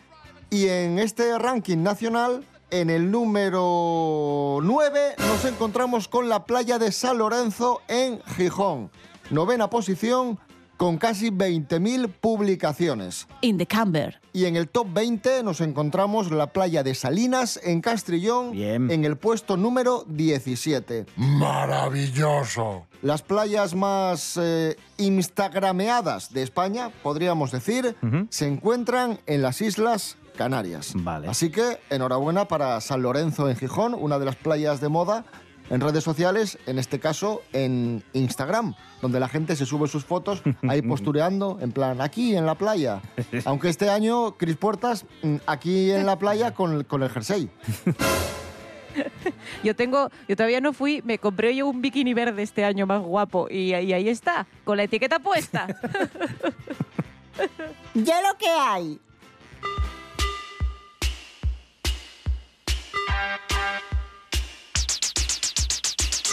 Y 0.51 0.69
en 0.69 1.01
este 1.01 1.37
ranking 1.37 1.79
nacional, 1.79 2.45
en 2.71 2.91
el 2.91 3.11
número 3.11 4.61
9, 4.63 5.17
nos 5.19 5.45
encontramos 5.45 6.07
con 6.07 6.29
la 6.29 6.45
playa 6.45 6.79
de 6.79 6.93
San 6.93 7.19
Lorenzo 7.19 7.83
en 7.89 8.23
Gijón. 8.37 8.89
Novena 9.31 9.69
posición 9.69 10.39
con 10.77 10.99
casi 10.99 11.31
20.000 11.31 12.13
publicaciones. 12.21 13.27
In 13.41 13.59
the 13.59 13.67
Camber. 13.67 14.21
Y 14.33 14.45
en 14.45 14.57
el 14.57 14.69
top 14.69 14.89
20 14.93 15.43
nos 15.43 15.61
encontramos 15.61 16.31
la 16.31 16.49
playa 16.53 16.83
de 16.83 16.95
Salinas 16.95 17.59
en 17.63 17.81
Castrillón 17.81 18.53
Bien. 18.53 18.91
en 18.91 19.05
el 19.05 19.17
puesto 19.17 19.57
número 19.57 20.05
17. 20.09 21.07
Maravilloso. 21.17 22.87
Las 23.03 23.23
playas 23.23 23.75
más 23.75 24.39
eh, 24.41 24.77
instagrameadas 24.99 26.33
de 26.33 26.43
España, 26.43 26.91
podríamos 27.03 27.53
decir, 27.53 27.97
se 28.31 28.47
encuentran 28.47 29.21
en 29.27 29.43
las 29.43 29.61
Islas 29.63 30.17
Canarias. 30.37 30.93
Vale. 30.97 31.29
Así 31.29 31.51
que 31.51 31.79
enhorabuena 31.89 32.47
para 32.47 32.81
San 32.81 33.03
Lorenzo 33.03 33.49
en 33.49 33.57
Gijón, 33.57 33.95
una 33.95 34.19
de 34.19 34.27
las 34.27 34.37
playas 34.37 34.81
de 34.81 34.89
moda 34.89 35.25
en 35.71 35.81
redes 35.81 36.05
sociales, 36.05 36.59
en 36.67 36.79
este 36.79 37.01
caso 37.01 37.43
en 37.53 38.03
Instagram, 38.13 38.75
donde 39.03 39.21
la 39.21 39.29
gente 39.29 39.57
se 39.57 39.67
sube 39.67 39.89
sus 39.89 40.05
fotos 40.05 40.43
ahí 40.69 40.83
postureando, 40.89 41.59
en 41.61 41.73
plan, 41.73 42.01
aquí 42.01 42.37
en 42.37 42.47
la 42.47 42.55
playa. 42.55 43.01
Aunque 43.45 43.69
este 43.69 43.91
año, 43.91 44.37
Cris 44.37 44.57
Puertas, 44.57 45.05
mm, 45.23 45.37
aquí 45.47 45.91
en 45.91 46.07
la 46.07 46.19
playa 46.19 46.53
con, 46.55 46.73
el- 46.75 46.87
con 46.87 47.03
el 47.03 47.11
jersey. 47.11 47.51
Yo 49.63 49.77
tengo, 49.77 50.09
yo 50.27 50.37
todavía 50.37 50.63
no 50.63 50.73
fui, 50.73 51.03
me 51.05 51.19
compré 51.19 51.55
yo 51.55 51.67
un 51.67 51.83
bikini 51.83 52.15
verde 52.15 52.43
este 52.43 52.65
año 52.65 52.87
más 52.87 53.03
guapo 53.03 53.47
y, 53.51 53.75
y 53.75 53.93
ahí 53.93 54.09
está, 54.09 54.47
con 54.65 54.79
la 54.79 54.85
etiqueta 54.85 55.19
puesta. 55.19 55.67
Ya 57.93 58.23
lo 58.23 58.39
que 58.39 58.49
hay. 58.49 58.99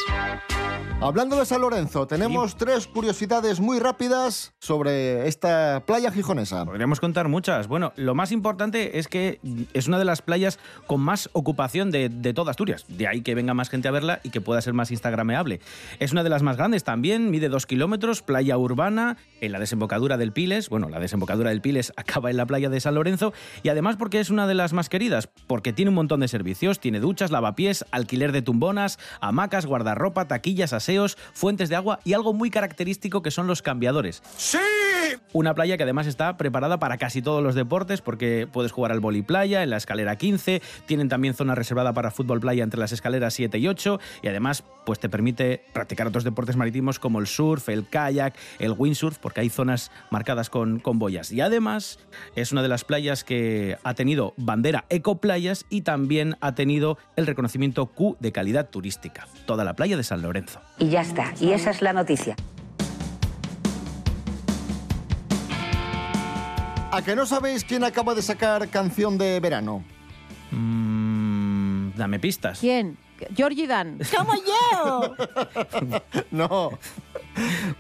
News. 0.10 0.93
Hablando 1.04 1.38
de 1.38 1.46
San 1.46 1.60
Lorenzo, 1.60 2.08
tenemos 2.08 2.56
tres 2.56 2.88
curiosidades 2.88 3.60
muy 3.60 3.78
rápidas 3.78 4.54
sobre 4.60 5.28
esta 5.28 5.84
playa 5.86 6.12
gijonesa. 6.12 6.64
Podríamos 6.64 7.02
contar 7.02 7.28
muchas. 7.28 7.68
Bueno, 7.68 7.92
lo 7.98 8.16
más 8.16 8.32
importante 8.32 8.98
es 8.98 9.10
que 9.10 9.42
es 9.74 9.90
una 9.90 10.00
de 10.00 10.06
las 10.06 10.22
playas 10.22 10.60
con 10.88 11.02
más 11.02 11.30
ocupación 11.34 11.92
de, 11.92 12.08
de 12.08 12.34
toda 12.34 12.52
Asturias. 12.52 12.86
De 12.88 13.06
ahí 13.06 13.22
que 13.22 13.36
venga 13.36 13.54
más 13.54 13.70
gente 13.70 13.90
a 13.90 13.92
verla 13.92 14.22
y 14.24 14.30
que 14.30 14.40
pueda 14.40 14.62
ser 14.62 14.74
más 14.74 14.92
instagrameable. 14.92 15.60
Es 16.00 16.14
una 16.14 16.24
de 16.24 16.30
las 16.30 16.42
más 16.42 16.56
grandes 16.56 16.86
también, 16.86 17.32
mide 17.32 17.50
dos 17.50 17.66
kilómetros, 17.66 18.22
playa 18.22 18.58
urbana, 18.58 19.18
en 19.42 19.52
la 19.52 19.60
desembocadura 19.60 20.16
del 20.16 20.32
Piles. 20.32 20.70
Bueno, 20.70 20.88
la 20.88 21.02
desembocadura 21.02 21.50
del 21.50 21.60
Piles 21.60 21.92
acaba 21.98 22.32
en 22.32 22.38
la 22.38 22.46
playa 22.46 22.70
de 22.70 22.80
San 22.80 22.96
Lorenzo. 22.96 23.34
Y 23.62 23.68
además 23.68 23.98
porque 23.98 24.22
es 24.22 24.30
una 24.30 24.48
de 24.48 24.54
las 24.54 24.72
más 24.72 24.88
queridas, 24.88 25.28
porque 25.48 25.74
tiene 25.74 25.90
un 25.90 25.96
montón 25.96 26.22
de 26.22 26.30
servicios. 26.30 26.80
Tiene 26.80 27.02
duchas, 27.02 27.30
lavapiés, 27.30 27.84
alquiler 27.92 28.32
de 28.32 28.42
tumbonas, 28.42 29.00
hamacas, 29.20 29.66
guardarropa, 29.66 30.30
taquillas, 30.30 30.72
fuentes 31.34 31.70
de 31.70 31.76
agua 31.76 32.00
y 32.04 32.14
algo 32.14 32.34
muy 32.34 32.50
característico 32.50 33.22
que 33.22 33.32
son 33.32 33.48
los 33.48 33.62
cambiadores. 33.62 34.22
¡Sí! 34.38 34.58
Una 35.34 35.56
playa 35.56 35.78
que 35.78 35.84
además 35.84 36.06
está 36.06 36.38
preparada 36.38 36.78
para 36.78 36.98
casi 36.98 37.24
todos 37.24 37.42
los 37.44 37.56
deportes 37.56 38.02
porque 38.02 38.48
puedes 38.52 38.72
jugar 38.72 38.92
al 38.92 39.00
vóley 39.00 39.24
playa, 39.24 39.63
en 39.63 39.72
la 39.72 39.78
escalera 39.78 40.16
15, 40.16 40.62
tienen 40.86 41.10
también 41.10 41.34
zona 41.34 41.56
reservada 41.56 41.92
para 41.92 42.12
fútbol 42.12 42.40
playa 42.40 42.63
entre 42.63 42.80
las 42.80 42.92
escaleras 42.92 43.34
7 43.34 43.58
y 43.58 43.68
8 43.68 44.00
y 44.22 44.28
además 44.28 44.63
pues 44.86 45.00
te 45.00 45.10
permite 45.10 45.63
practicar 45.74 46.06
otros 46.06 46.24
deportes 46.24 46.56
marítimos 46.56 47.00
como 47.00 47.20
el 47.20 47.25
surf, 47.25 47.70
el 47.70 47.90
kayak, 47.90 48.36
el 48.60 48.75
windsurf 48.78 49.18
porque 49.18 49.42
hay 49.42 49.50
zonas 49.50 49.92
marcadas 50.12 50.52
con, 50.52 50.80
con 50.80 51.00
boyas. 51.00 51.32
Y 51.32 51.42
además 51.42 51.98
es 52.36 52.52
una 52.52 52.62
de 52.62 52.68
las 52.68 52.84
playas 52.84 53.24
que 53.24 53.78
ha 53.84 53.96
tenido 53.96 54.36
bandera 54.38 54.86
ecoplayas 54.90 55.66
y 55.70 55.82
también 55.82 56.36
ha 56.42 56.54
tenido 56.54 57.00
el 57.16 57.25
reconocimiento 57.25 57.88
Q 57.88 58.18
de 58.20 58.32
calidad 58.32 58.70
turística. 58.70 59.28
Toda 59.48 59.63
la 59.63 59.75
playa 59.75 59.98
de 59.98 60.04
San 60.04 60.22
Lorenzo. 60.22 60.62
Y 60.78 60.90
ya 60.90 61.02
está. 61.02 61.34
Y 61.40 61.54
esa 61.54 61.72
es 61.72 61.82
la 61.82 61.94
noticia. 61.94 62.36
¿A 66.96 67.02
que 67.02 67.16
no 67.16 67.26
sabéis 67.26 67.64
quién 67.64 67.84
acaba 67.84 68.14
de 68.14 68.22
sacar 68.22 68.68
canción 68.70 69.18
de 69.18 69.40
verano? 69.40 69.84
Mm, 70.52 71.96
dame 71.96 72.20
pistas. 72.20 72.60
¿Quién? 72.60 72.98
Georgie 73.36 73.66
Dan. 73.68 74.00
¡Como 74.16 74.34
yo! 74.36 75.16
No, 76.32 76.72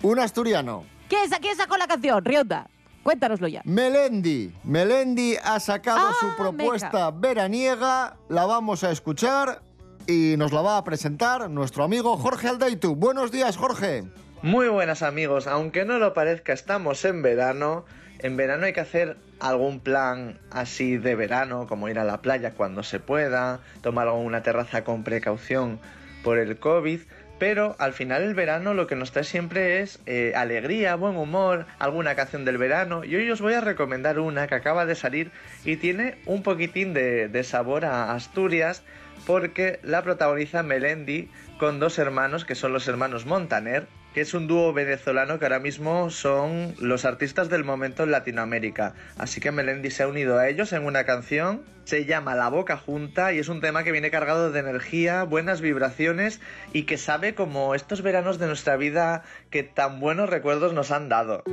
un 0.01 0.19
asturiano. 0.19 0.83
¿Quién, 1.09 1.29
sa- 1.29 1.39
quién 1.39 1.55
sacó 1.55 1.77
la 1.77 1.85
canción? 1.87 2.23
Rionda, 2.25 2.67
cuéntanoslo 3.03 3.47
ya. 3.47 3.61
Melendi. 3.65 4.51
Melendi 4.63 5.35
ha 5.43 5.59
sacado 5.59 5.99
Ah, 6.09 6.13
su 6.19 6.27
propuesta 6.35 7.11
veraniega, 7.11 8.15
la 8.29 8.45
vamos 8.45 8.83
a 8.83 8.91
escuchar 8.91 9.61
y 10.07 10.35
nos 10.37 10.51
la 10.51 10.61
va 10.61 10.77
a 10.77 10.83
presentar 10.83 11.49
nuestro 11.49 11.83
amigo 11.83 12.17
Jorge 12.17 12.47
Aldeitu. 12.47 12.95
Buenos 12.95 13.31
días, 13.31 13.57
Jorge. 13.57 14.05
Muy 14.41 14.67
buenas 14.69 15.01
amigos, 15.03 15.45
aunque 15.47 15.85
no 15.85 15.99
lo 15.99 16.13
parezca, 16.13 16.53
estamos 16.53 17.05
en 17.05 17.21
verano. 17.21 17.85
En 18.23 18.37
verano 18.37 18.65
hay 18.65 18.71
que 18.71 18.79
hacer 18.79 19.17
algún 19.41 19.81
plan 19.81 20.39
así 20.49 20.95
de 20.97 21.13
verano, 21.13 21.67
como 21.67 21.89
ir 21.89 21.99
a 21.99 22.05
la 22.05 22.21
playa 22.21 22.51
cuando 22.51 22.81
se 22.81 23.01
pueda, 23.01 23.59
tomar 23.81 24.07
una 24.07 24.41
terraza 24.43 24.85
con 24.85 25.03
precaución 25.03 25.81
por 26.23 26.37
el 26.37 26.57
COVID. 26.57 27.01
Pero 27.37 27.75
al 27.79 27.91
final 27.91 28.23
el 28.23 28.33
verano 28.33 28.73
lo 28.73 28.87
que 28.87 28.95
nos 28.95 29.11
trae 29.11 29.25
siempre 29.25 29.81
es 29.81 29.99
eh, 30.05 30.31
alegría, 30.37 30.95
buen 30.95 31.17
humor, 31.17 31.65
alguna 31.79 32.15
canción 32.15 32.45
del 32.45 32.57
verano. 32.57 33.03
Y 33.03 33.13
hoy 33.17 33.29
os 33.29 33.41
voy 33.41 33.55
a 33.55 33.61
recomendar 33.61 34.19
una 34.19 34.47
que 34.47 34.55
acaba 34.55 34.85
de 34.85 34.95
salir 34.95 35.31
y 35.65 35.75
tiene 35.75 36.17
un 36.25 36.43
poquitín 36.43 36.93
de, 36.93 37.27
de 37.27 37.43
sabor 37.43 37.83
a 37.83 38.13
Asturias 38.13 38.83
porque 39.27 39.81
la 39.83 40.01
protagoniza 40.01 40.63
Melendi 40.63 41.29
con 41.59 41.81
dos 41.81 41.99
hermanos 41.99 42.45
que 42.45 42.55
son 42.55 42.71
los 42.71 42.87
hermanos 42.87 43.25
Montaner, 43.25 43.85
que 44.13 44.21
es 44.21 44.33
un 44.33 44.47
dúo 44.47 44.73
venezolano 44.73 45.39
que 45.39 45.45
ahora 45.45 45.59
mismo 45.59 46.09
son 46.09 46.75
los 46.79 47.03
artistas 47.05 47.49
del 47.49 47.63
momento 47.63 48.03
en 48.03 48.11
Latinoamérica. 48.11 48.93
Así 49.17 49.41
que 49.41 49.51
Melendi 49.51 49.89
se 49.89 50.03
ha 50.03 50.07
unido 50.07 50.37
a 50.37 50.47
ellos 50.47 50.71
en 50.73 50.85
una 50.85 51.03
canción, 51.03 51.63
se 51.85 52.05
llama 52.05 52.35
La 52.35 52.49
Boca 52.49 52.77
Junta 52.77 53.33
y 53.33 53.39
es 53.39 53.49
un 53.49 53.59
tema 53.59 53.83
que 53.83 53.91
viene 53.91 54.11
cargado 54.11 54.51
de 54.51 54.59
energía, 54.59 55.23
buenas 55.23 55.61
vibraciones 55.61 56.39
y 56.73 56.83
que 56.83 56.97
sabe 56.97 57.33
como 57.33 57.75
estos 57.75 58.01
veranos 58.01 58.37
de 58.37 58.47
nuestra 58.47 58.77
vida 58.77 59.23
que 59.49 59.63
tan 59.63 59.99
buenos 59.99 60.29
recuerdos 60.29 60.73
nos 60.73 60.91
han 60.91 61.09
dado. 61.09 61.43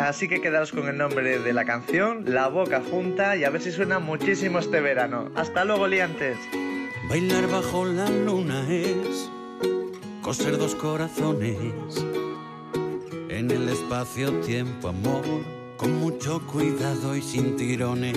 Así 0.00 0.28
que 0.28 0.40
quedaos 0.40 0.72
con 0.72 0.88
el 0.88 0.96
nombre 0.96 1.38
de 1.38 1.52
la 1.52 1.66
canción, 1.66 2.24
La 2.26 2.48
Boca 2.48 2.80
Junta, 2.80 3.36
y 3.36 3.44
a 3.44 3.50
ver 3.50 3.60
si 3.60 3.70
suena 3.70 3.98
muchísimo 3.98 4.58
este 4.58 4.80
verano. 4.80 5.30
Hasta 5.36 5.64
luego, 5.66 5.86
liantes. 5.86 6.38
Bailar 7.10 7.48
bajo 7.48 7.86
la 7.86 8.08
luna 8.08 8.64
es 8.70 9.28
coser 10.22 10.56
dos 10.56 10.76
corazones. 10.76 11.56
En 13.28 13.50
el 13.50 13.68
espacio-tiempo, 13.68 14.90
amor, 14.90 15.24
con 15.76 15.98
mucho 15.98 16.40
cuidado 16.46 17.16
y 17.16 17.20
sin 17.20 17.56
tirones. 17.56 18.16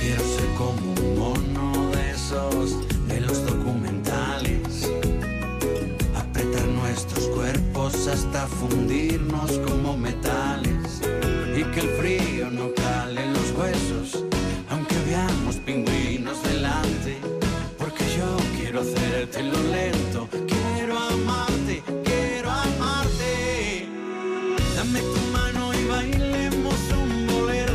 Quiero 0.00 0.22
ser 0.22 0.48
como 0.56 0.94
un 1.02 1.18
mono 1.18 1.90
de 1.90 2.12
esos 2.12 2.78
de 3.06 3.20
los 3.20 3.44
documentales. 3.44 4.90
Apretar 6.16 6.66
nuestros 6.66 7.26
cuerpos 7.26 8.06
hasta 8.06 8.46
fundirnos 8.46 9.58
como 9.68 9.98
metales. 9.98 11.02
Y 11.54 11.62
que 11.74 11.80
el 11.80 11.88
frío 11.90 12.50
no 12.50 12.72
cale 12.72 12.89
quiero 18.80 18.96
hacértelo 18.96 19.62
lento, 19.70 20.28
quiero 20.46 20.98
amarte, 20.98 21.82
quiero 22.04 22.50
amarte. 22.50 23.86
Dame 24.76 25.00
tu 25.00 25.20
mano 25.32 25.74
y 25.74 25.84
bailemos 25.86 26.74
un 27.02 27.26
bolero. 27.26 27.74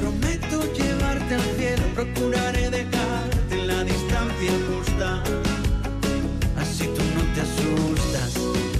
Prometo 0.00 0.72
llevarte 0.74 1.34
al 1.34 1.56
cielo, 1.56 1.82
procuraré 1.94 2.70
dejarte 2.70 3.56
la 3.66 3.84
distancia 3.84 4.52
justa. 4.68 5.22
Así 6.56 6.84
tú 6.84 7.02
no 7.14 7.22
te 7.34 7.40
asustas 7.40 8.34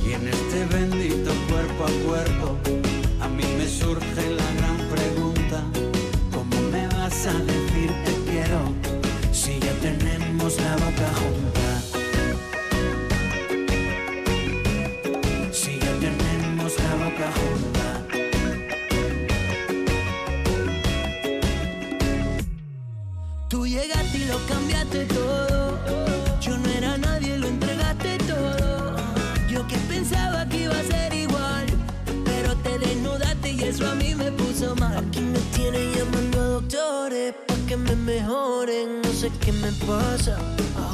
y 0.04 0.12
en 0.12 0.28
este 0.28 0.66
bendito 0.66 1.30
cuerpo 1.49 1.85
a 1.85 2.07
cuerpo 2.07 2.39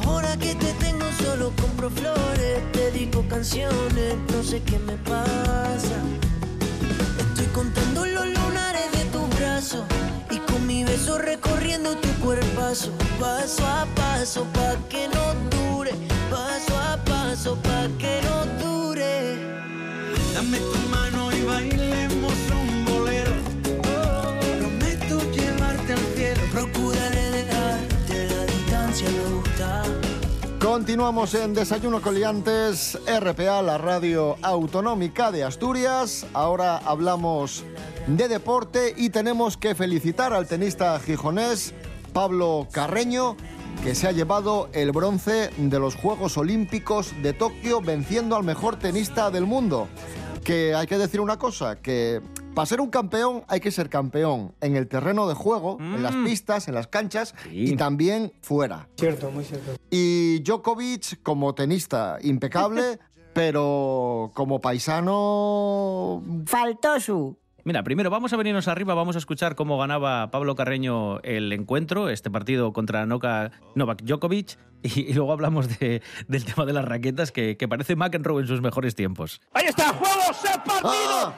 Ahora 0.04 0.36
que 0.36 0.54
te 0.54 0.70
tengo 0.74 1.06
solo 1.24 1.50
compro 1.62 1.88
flores, 1.88 2.60
dedico 2.74 3.26
canciones. 3.26 4.16
No 4.30 4.42
sé 4.42 4.62
qué 4.62 4.78
me 4.78 4.98
pasa. 4.98 5.96
Estoy 7.18 7.46
contando 7.54 8.04
los 8.04 8.26
lunares 8.26 8.92
de 8.92 9.04
tu 9.06 9.26
brazo 9.38 9.82
y 10.30 10.36
con 10.40 10.66
mi 10.66 10.84
beso 10.84 11.16
recorriendo 11.16 11.96
tu 11.96 12.08
cuerpazo, 12.22 12.92
paso 13.18 13.66
a 13.66 13.86
paso 13.94 14.44
pa 14.52 14.76
que 14.90 15.08
no 15.08 15.24
dure, 15.56 15.92
paso 16.30 16.76
a 16.76 17.02
paso 17.02 17.45
Continuamos 30.76 31.32
en 31.32 31.54
Desayuno 31.54 32.02
Coliantes, 32.02 32.98
RPA, 33.06 33.62
la 33.62 33.78
radio 33.78 34.36
autonómica 34.42 35.32
de 35.32 35.42
Asturias. 35.42 36.26
Ahora 36.34 36.76
hablamos 36.76 37.64
de 38.06 38.28
deporte 38.28 38.92
y 38.94 39.08
tenemos 39.08 39.56
que 39.56 39.74
felicitar 39.74 40.34
al 40.34 40.46
tenista 40.46 41.00
gijonés 41.00 41.72
Pablo 42.12 42.68
Carreño, 42.70 43.38
que 43.82 43.94
se 43.94 44.06
ha 44.06 44.12
llevado 44.12 44.68
el 44.74 44.92
bronce 44.92 45.48
de 45.56 45.78
los 45.78 45.94
Juegos 45.94 46.36
Olímpicos 46.36 47.14
de 47.22 47.32
Tokio 47.32 47.80
venciendo 47.80 48.36
al 48.36 48.44
mejor 48.44 48.78
tenista 48.78 49.30
del 49.30 49.46
mundo. 49.46 49.88
Que 50.44 50.74
hay 50.74 50.86
que 50.86 50.98
decir 50.98 51.22
una 51.22 51.38
cosa, 51.38 51.76
que 51.76 52.20
para 52.56 52.66
ser 52.66 52.80
un 52.80 52.88
campeón 52.90 53.44
hay 53.46 53.60
que 53.60 53.70
ser 53.70 53.88
campeón 53.88 54.52
en 54.60 54.74
el 54.74 54.88
terreno 54.88 55.28
de 55.28 55.34
juego, 55.34 55.76
en 55.78 56.02
las 56.02 56.14
pistas, 56.16 56.66
en 56.66 56.74
las 56.74 56.88
canchas 56.88 57.34
y 57.52 57.76
también 57.76 58.32
fuera. 58.42 58.88
Cierto, 58.98 59.30
muy 59.30 59.44
cierto. 59.44 59.72
Y 59.90 60.40
Djokovic 60.40 61.22
como 61.22 61.54
tenista 61.54 62.18
impecable, 62.22 62.98
pero 63.34 64.30
como 64.34 64.60
paisano... 64.60 66.22
Faltó 66.46 66.98
su. 66.98 67.36
Mira, 67.64 67.82
primero 67.82 68.10
vamos 68.10 68.32
a 68.32 68.36
venirnos 68.36 68.68
arriba, 68.68 68.94
vamos 68.94 69.16
a 69.16 69.18
escuchar 69.18 69.56
cómo 69.56 69.76
ganaba 69.76 70.30
Pablo 70.30 70.54
Carreño 70.54 71.18
el 71.22 71.52
encuentro, 71.52 72.08
este 72.08 72.30
partido 72.30 72.72
contra 72.72 73.04
Noka- 73.06 73.50
Novak 73.74 74.02
Djokovic, 74.02 74.56
y, 74.82 75.00
y 75.10 75.12
luego 75.14 75.32
hablamos 75.32 75.78
de- 75.78 76.00
del 76.28 76.44
tema 76.44 76.64
de 76.64 76.72
las 76.72 76.84
raquetas, 76.84 77.32
que, 77.32 77.56
que 77.56 77.66
parece 77.68 77.96
McEnroe 77.96 78.40
en 78.40 78.46
sus 78.46 78.62
mejores 78.62 78.94
tiempos. 78.94 79.40
Ahí 79.52 79.66
está, 79.66 79.88
juego, 79.94 80.32
se 80.32 80.48
partido. 80.60 80.92
Ah. 81.26 81.34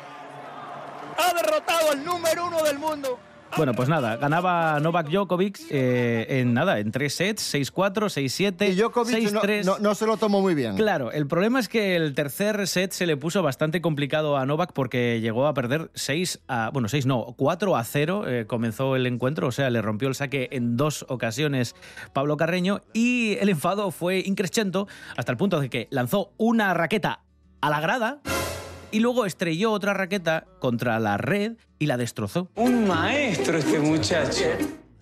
Ha 1.19 1.35
derrotado 1.35 1.91
al 1.93 2.05
número 2.05 2.47
uno 2.47 2.63
del 2.63 2.79
mundo. 2.79 3.19
Bueno, 3.57 3.73
pues 3.73 3.89
nada, 3.89 4.17
ganaba 4.19 4.79
Novak 4.79 5.09
Djokovic 5.09 5.59
eh, 5.71 6.27
en 6.29 6.53
nada, 6.53 6.81
en 6.81 6.93
tres 6.93 7.15
sets, 7.15 7.55
6-4, 7.55 7.93
6-7, 8.55 8.69
Y 8.69 8.75
Djokovic 8.77 9.33
no, 9.33 9.41
6-3. 9.41 9.65
no- 9.65 9.79
no 9.79 9.95
se 9.95 10.05
lo 10.07 10.19
tomó 10.19 10.43
muy 10.43 10.55
bien. 10.55 10.77
Claro, 10.77 11.11
el 11.13 11.27
problema 11.27 11.59
es 11.59 11.69
que 11.71 11.97
el 11.97 12.15
tercer 12.15 12.69
set 12.69 12.93
se 12.93 13.07
le 13.07 13.17
puso 13.17 13.43
bastante 13.43 13.81
complicado 13.81 14.37
a 14.37 14.45
Novak 14.45 14.75
porque 14.75 15.21
llegó 15.23 15.47
a 15.47 15.55
perder 15.55 15.91
6 15.95 16.41
a. 16.47 16.69
Bueno, 16.75 16.89
6 16.91 17.07
no, 17.07 17.35
4 17.39 17.75
a 17.75 17.85
0 17.85 18.25
eh, 18.29 18.45
comenzó 18.47 18.95
el 18.97 19.07
encuentro, 19.07 19.49
o 19.49 19.53
sea, 19.53 19.71
le 19.71 19.81
rompió 19.81 20.09
el 20.09 20.15
saque 20.15 20.51
en 20.53 20.77
dos 20.77 21.07
ocasiones 21.09 21.75
Pablo 22.13 22.37
Carreño 22.37 22.83
y 22.93 23.39
el 23.41 23.49
enfado 23.49 23.91
fue 23.93 24.19
increciendo 24.25 24.89
hasta 25.17 25.33
el 25.33 25.39
punto 25.39 25.59
de 25.59 25.71
que 25.71 25.89
lanzó 25.91 26.33
una 26.37 26.75
raqueta 26.75 27.23
a 27.63 27.71
la 27.71 27.81
grada 27.81 28.21
y 28.91 29.01
luego 29.01 29.27
estrelló 29.27 29.73
otra 29.73 29.95
raqueta 29.95 30.45
contra 30.61 30.99
la 30.99 31.17
red 31.17 31.57
y 31.79 31.87
la 31.87 31.97
destrozó. 31.97 32.51
Un 32.55 32.87
maestro 32.87 33.59
este 33.59 33.79
muchacho. 33.81 34.45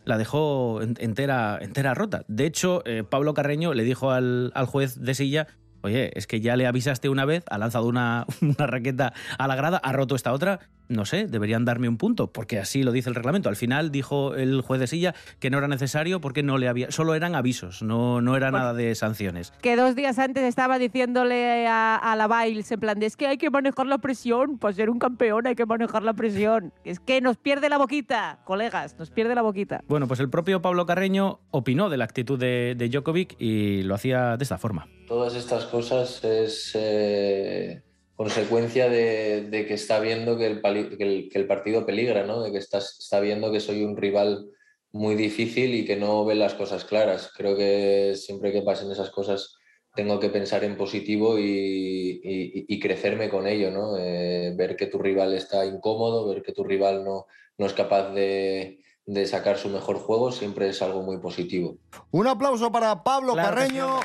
La 0.04 0.18
dejó 0.18 0.82
en- 0.82 0.96
entera, 1.00 1.58
entera 1.60 1.94
rota. 1.94 2.24
De 2.28 2.46
hecho, 2.46 2.82
eh, 2.86 3.02
Pablo 3.08 3.34
Carreño 3.34 3.74
le 3.74 3.82
dijo 3.84 4.10
al, 4.12 4.52
al 4.54 4.66
juez 4.66 5.00
de 5.00 5.14
silla, 5.14 5.46
oye, 5.82 6.10
es 6.18 6.26
que 6.26 6.40
ya 6.40 6.56
le 6.56 6.66
avisaste 6.66 7.08
una 7.08 7.24
vez, 7.24 7.44
ha 7.50 7.58
lanzado 7.58 7.86
una, 7.86 8.26
una 8.40 8.66
raqueta 8.66 9.12
a 9.38 9.48
la 9.48 9.56
grada, 9.56 9.78
ha 9.78 9.92
roto 9.92 10.14
esta 10.14 10.32
otra, 10.32 10.60
no 10.88 11.04
sé, 11.04 11.26
deberían 11.26 11.64
darme 11.64 11.88
un 11.88 11.96
punto, 11.96 12.32
porque 12.32 12.58
así 12.58 12.82
lo 12.82 12.92
dice 12.92 13.08
el 13.08 13.14
reglamento. 13.14 13.48
Al 13.48 13.56
final 13.56 13.90
dijo 13.90 14.34
el 14.34 14.60
juez 14.60 14.80
de 14.80 14.86
silla 14.86 15.14
que 15.40 15.50
no 15.50 15.58
era 15.58 15.68
necesario 15.68 16.20
porque 16.20 16.42
no 16.42 16.58
le 16.58 16.68
había, 16.68 16.90
solo 16.90 17.14
eran 17.14 17.34
avisos, 17.34 17.82
no, 17.82 18.20
no 18.20 18.36
era 18.36 18.50
nada 18.50 18.74
de 18.74 18.94
sanciones. 18.94 19.52
Que 19.62 19.76
dos 19.76 19.94
días 19.94 20.18
antes 20.18 20.44
estaba 20.44 20.78
diciéndole 20.78 21.66
a, 21.66 21.96
a 21.96 22.16
la 22.16 22.28
Biles 22.28 22.70
en 22.72 22.80
plan 22.80 22.98
de 22.98 23.06
es 23.06 23.16
que 23.16 23.26
hay 23.26 23.38
que 23.38 23.50
manejar 23.50 23.86
la 23.86 23.98
presión, 23.98 24.58
para 24.58 24.74
ser 24.74 24.90
un 24.90 24.98
campeón 24.98 25.46
hay 25.46 25.54
que 25.54 25.66
manejar 25.66 26.02
la 26.02 26.14
presión. 26.14 26.72
Es 26.84 27.00
que 27.00 27.20
nos 27.20 27.36
pierde 27.36 27.68
la 27.68 27.78
boquita, 27.78 28.40
colegas, 28.44 28.96
nos 28.98 29.10
pierde 29.10 29.34
la 29.34 29.42
boquita. 29.42 29.82
Bueno, 29.88 30.08
pues 30.08 30.20
el 30.20 30.28
propio 30.28 30.60
Pablo 30.62 30.86
Carreño 30.86 31.40
opinó 31.50 31.88
de 31.88 31.96
la 31.96 32.04
actitud 32.04 32.38
de, 32.38 32.74
de 32.76 32.88
Djokovic 32.88 33.36
y 33.38 33.82
lo 33.82 33.94
hacía 33.94 34.36
de 34.36 34.42
esta 34.42 34.58
forma. 34.58 34.88
Todas 35.06 35.34
estas 35.34 35.66
cosas 35.66 36.24
es 36.24 36.72
eh, 36.74 37.82
consecuencia 38.16 38.88
de, 38.88 39.42
de 39.42 39.66
que 39.66 39.74
está 39.74 40.00
viendo 40.00 40.36
que 40.38 40.46
el, 40.46 40.60
que 40.96 41.04
el- 41.04 41.28
que 41.30 41.38
el 41.38 41.46
partido 41.46 41.84
peligra, 41.86 42.24
¿no? 42.24 42.42
de 42.42 42.50
que 42.52 42.58
está, 42.58 42.78
está 42.78 43.20
viendo 43.20 43.52
que 43.52 43.60
soy 43.60 43.82
un 43.84 43.96
rival 43.96 44.46
muy 44.92 45.14
difícil 45.14 45.74
y 45.74 45.84
que 45.84 45.96
no 45.96 46.24
ve 46.24 46.34
las 46.34 46.54
cosas 46.54 46.84
claras. 46.84 47.30
Creo 47.36 47.56
que 47.56 48.14
siempre 48.16 48.52
que 48.52 48.62
pasen 48.62 48.90
esas 48.90 49.10
cosas 49.10 49.54
tengo 49.94 50.18
que 50.20 50.30
pensar 50.30 50.64
en 50.64 50.76
positivo 50.76 51.38
y, 51.38 52.20
y- 52.22 52.64
y 52.68 52.80
crecerme 52.80 53.28
con 53.28 53.46
ello, 53.46 53.70
¿no? 53.70 53.96
Eh, 53.98 54.52
ver 54.56 54.76
que 54.76 54.86
tu 54.86 54.98
rival 54.98 55.34
está 55.34 55.64
incómodo, 55.66 56.26
ver 56.28 56.42
que 56.42 56.52
tu 56.52 56.64
rival 56.64 57.04
no, 57.04 57.26
no 57.58 57.66
es 57.66 57.72
capaz 57.72 58.12
de, 58.12 58.78
de 59.06 59.26
sacar 59.26 59.56
su 59.58 59.68
mejor 59.70 59.96
juego, 59.98 60.32
siempre 60.32 60.68
es 60.68 60.80
algo 60.82 61.02
muy 61.02 61.18
positivo. 61.18 61.78
Un 62.10 62.26
aplauso 62.26 62.70
para 62.72 63.02
Pablo 63.02 63.32
Claro 63.32 63.54
Carreño, 63.54 64.00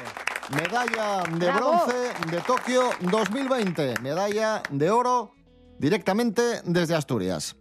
medalla 0.49 1.23
de 1.23 1.45
Bravo. 1.45 1.85
bronce 1.85 2.13
de 2.29 2.41
Tokio 2.41 2.89
2020, 3.01 3.99
medalla 4.01 4.63
de 4.69 4.89
oro 4.89 5.33
directamente 5.77 6.61
desde 6.65 6.95
Asturias. 6.95 7.55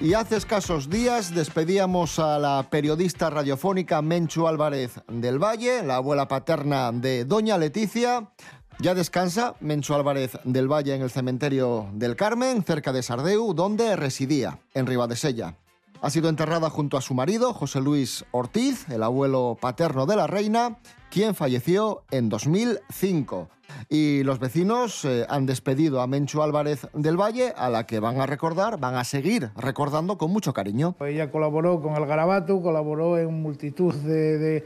Y 0.00 0.14
hace 0.14 0.36
escasos 0.36 0.88
días 0.88 1.34
despedíamos 1.34 2.20
a 2.20 2.38
la 2.38 2.68
periodista 2.70 3.30
radiofónica 3.30 4.00
Menchu 4.00 4.46
Álvarez 4.46 5.00
del 5.08 5.42
Valle, 5.42 5.82
la 5.82 5.96
abuela 5.96 6.28
paterna 6.28 6.92
de 6.92 7.24
Doña 7.24 7.58
Leticia. 7.58 8.30
Ya 8.78 8.94
descansa 8.94 9.56
Menchu 9.58 9.94
Álvarez 9.94 10.38
del 10.44 10.70
Valle 10.70 10.94
en 10.94 11.02
el 11.02 11.10
cementerio 11.10 11.88
del 11.94 12.14
Carmen, 12.14 12.62
cerca 12.62 12.92
de 12.92 13.02
Sardeu, 13.02 13.54
donde 13.54 13.96
residía, 13.96 14.60
en 14.72 14.86
Ribadesella. 14.86 15.56
Ha 16.00 16.10
sido 16.10 16.28
enterrada 16.28 16.70
junto 16.70 16.96
a 16.96 17.00
su 17.00 17.12
marido, 17.12 17.52
José 17.52 17.80
Luis 17.80 18.24
Ortiz, 18.30 18.88
el 18.88 19.02
abuelo 19.02 19.58
paterno 19.60 20.06
de 20.06 20.14
la 20.14 20.28
reina, 20.28 20.78
quien 21.10 21.34
falleció 21.34 22.04
en 22.12 22.28
2005. 22.28 23.48
Y 23.88 24.22
los 24.22 24.38
vecinos 24.38 25.04
eh, 25.04 25.26
han 25.28 25.44
despedido 25.46 26.00
a 26.00 26.06
Menchu 26.06 26.40
Álvarez 26.42 26.86
del 26.92 27.20
Valle, 27.20 27.52
a 27.56 27.68
la 27.68 27.84
que 27.84 27.98
van 27.98 28.20
a 28.20 28.26
recordar, 28.26 28.78
van 28.78 28.94
a 28.94 29.02
seguir 29.04 29.50
recordando 29.56 30.18
con 30.18 30.30
mucho 30.30 30.52
cariño. 30.52 30.94
Ella 31.00 31.30
colaboró 31.32 31.80
con 31.80 31.96
el 31.96 32.06
Garabato, 32.06 32.62
colaboró 32.62 33.18
en 33.18 33.42
multitud 33.42 33.94
de, 33.94 34.62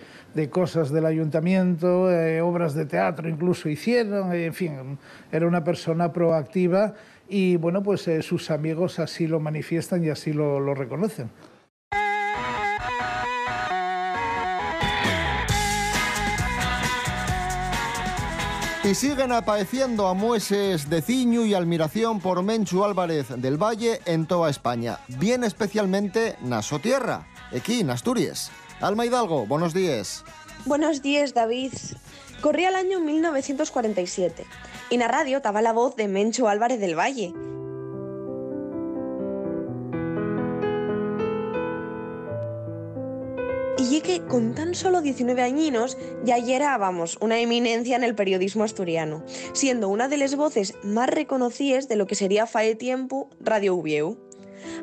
cosas 0.50 0.90
del 0.90 1.06
ayuntamiento, 1.06 2.10
eh, 2.10 2.42
obras 2.42 2.74
de 2.74 2.84
teatro 2.84 3.28
incluso 3.28 3.68
hicieron, 3.68 4.32
en 4.34 4.54
fin, 4.54 4.98
era 5.30 5.46
una 5.46 5.64
persona 5.64 6.12
proactiva 6.12 6.94
y 7.28 7.56
bueno, 7.56 7.82
pues 7.82 8.06
eh, 8.08 8.22
sus 8.22 8.50
amigos 8.50 8.98
así 8.98 9.26
lo 9.26 9.40
manifiestan 9.40 10.04
y 10.04 10.10
así 10.10 10.32
lo, 10.32 10.60
lo 10.60 10.74
reconocen. 10.74 11.30
Y 18.84 18.96
siguen 18.96 19.30
apareciendo 19.30 20.08
amueses 20.08 20.90
de 20.90 21.02
ciño 21.02 21.46
y 21.46 21.54
admiración 21.54 22.20
por 22.20 22.42
Menchu 22.42 22.82
Álvarez 22.82 23.28
del 23.28 23.56
Valle 23.56 24.00
en 24.06 24.26
toda 24.26 24.50
España, 24.50 24.98
bien 25.06 25.44
especialmente 25.44 26.34
na 26.42 26.62
so 26.62 26.80
tierra, 26.80 27.28
aquí 27.54 27.78
en 27.78 27.90
Asturias. 27.90 28.50
Alma 28.80 29.06
Hidalgo, 29.06 29.46
buenos 29.46 29.72
días. 29.72 30.24
Buenos 30.66 31.00
días, 31.00 31.32
David. 31.32 31.72
Corría 32.40 32.70
el 32.70 32.74
año 32.74 32.98
1947 32.98 34.44
y 34.44 34.71
en 34.94 35.00
la 35.00 35.08
radio 35.08 35.38
estaba 35.38 35.62
la 35.62 35.72
voz 35.72 35.96
de 35.96 36.06
Mencho 36.06 36.48
Álvarez 36.48 36.78
del 36.78 36.98
Valle. 36.98 37.32
Y 43.78 43.96
es 43.96 44.02
que 44.02 44.20
con 44.28 44.54
tan 44.54 44.74
solo 44.74 45.00
19 45.00 45.42
añinos 45.42 45.96
ya 46.24 46.36
era, 46.36 46.76
vamos, 46.76 47.16
una 47.20 47.38
eminencia 47.38 47.96
en 47.96 48.04
el 48.04 48.14
periodismo 48.14 48.64
asturiano, 48.64 49.24
siendo 49.54 49.88
una 49.88 50.08
de 50.08 50.18
las 50.18 50.36
voces 50.36 50.74
más 50.82 51.08
reconocidas 51.08 51.88
de 51.88 51.96
lo 51.96 52.06
que 52.06 52.14
sería 52.14 52.46
fae 52.46 52.74
tiempo 52.74 53.30
Radio 53.40 53.74
Ubieu. 53.74 54.18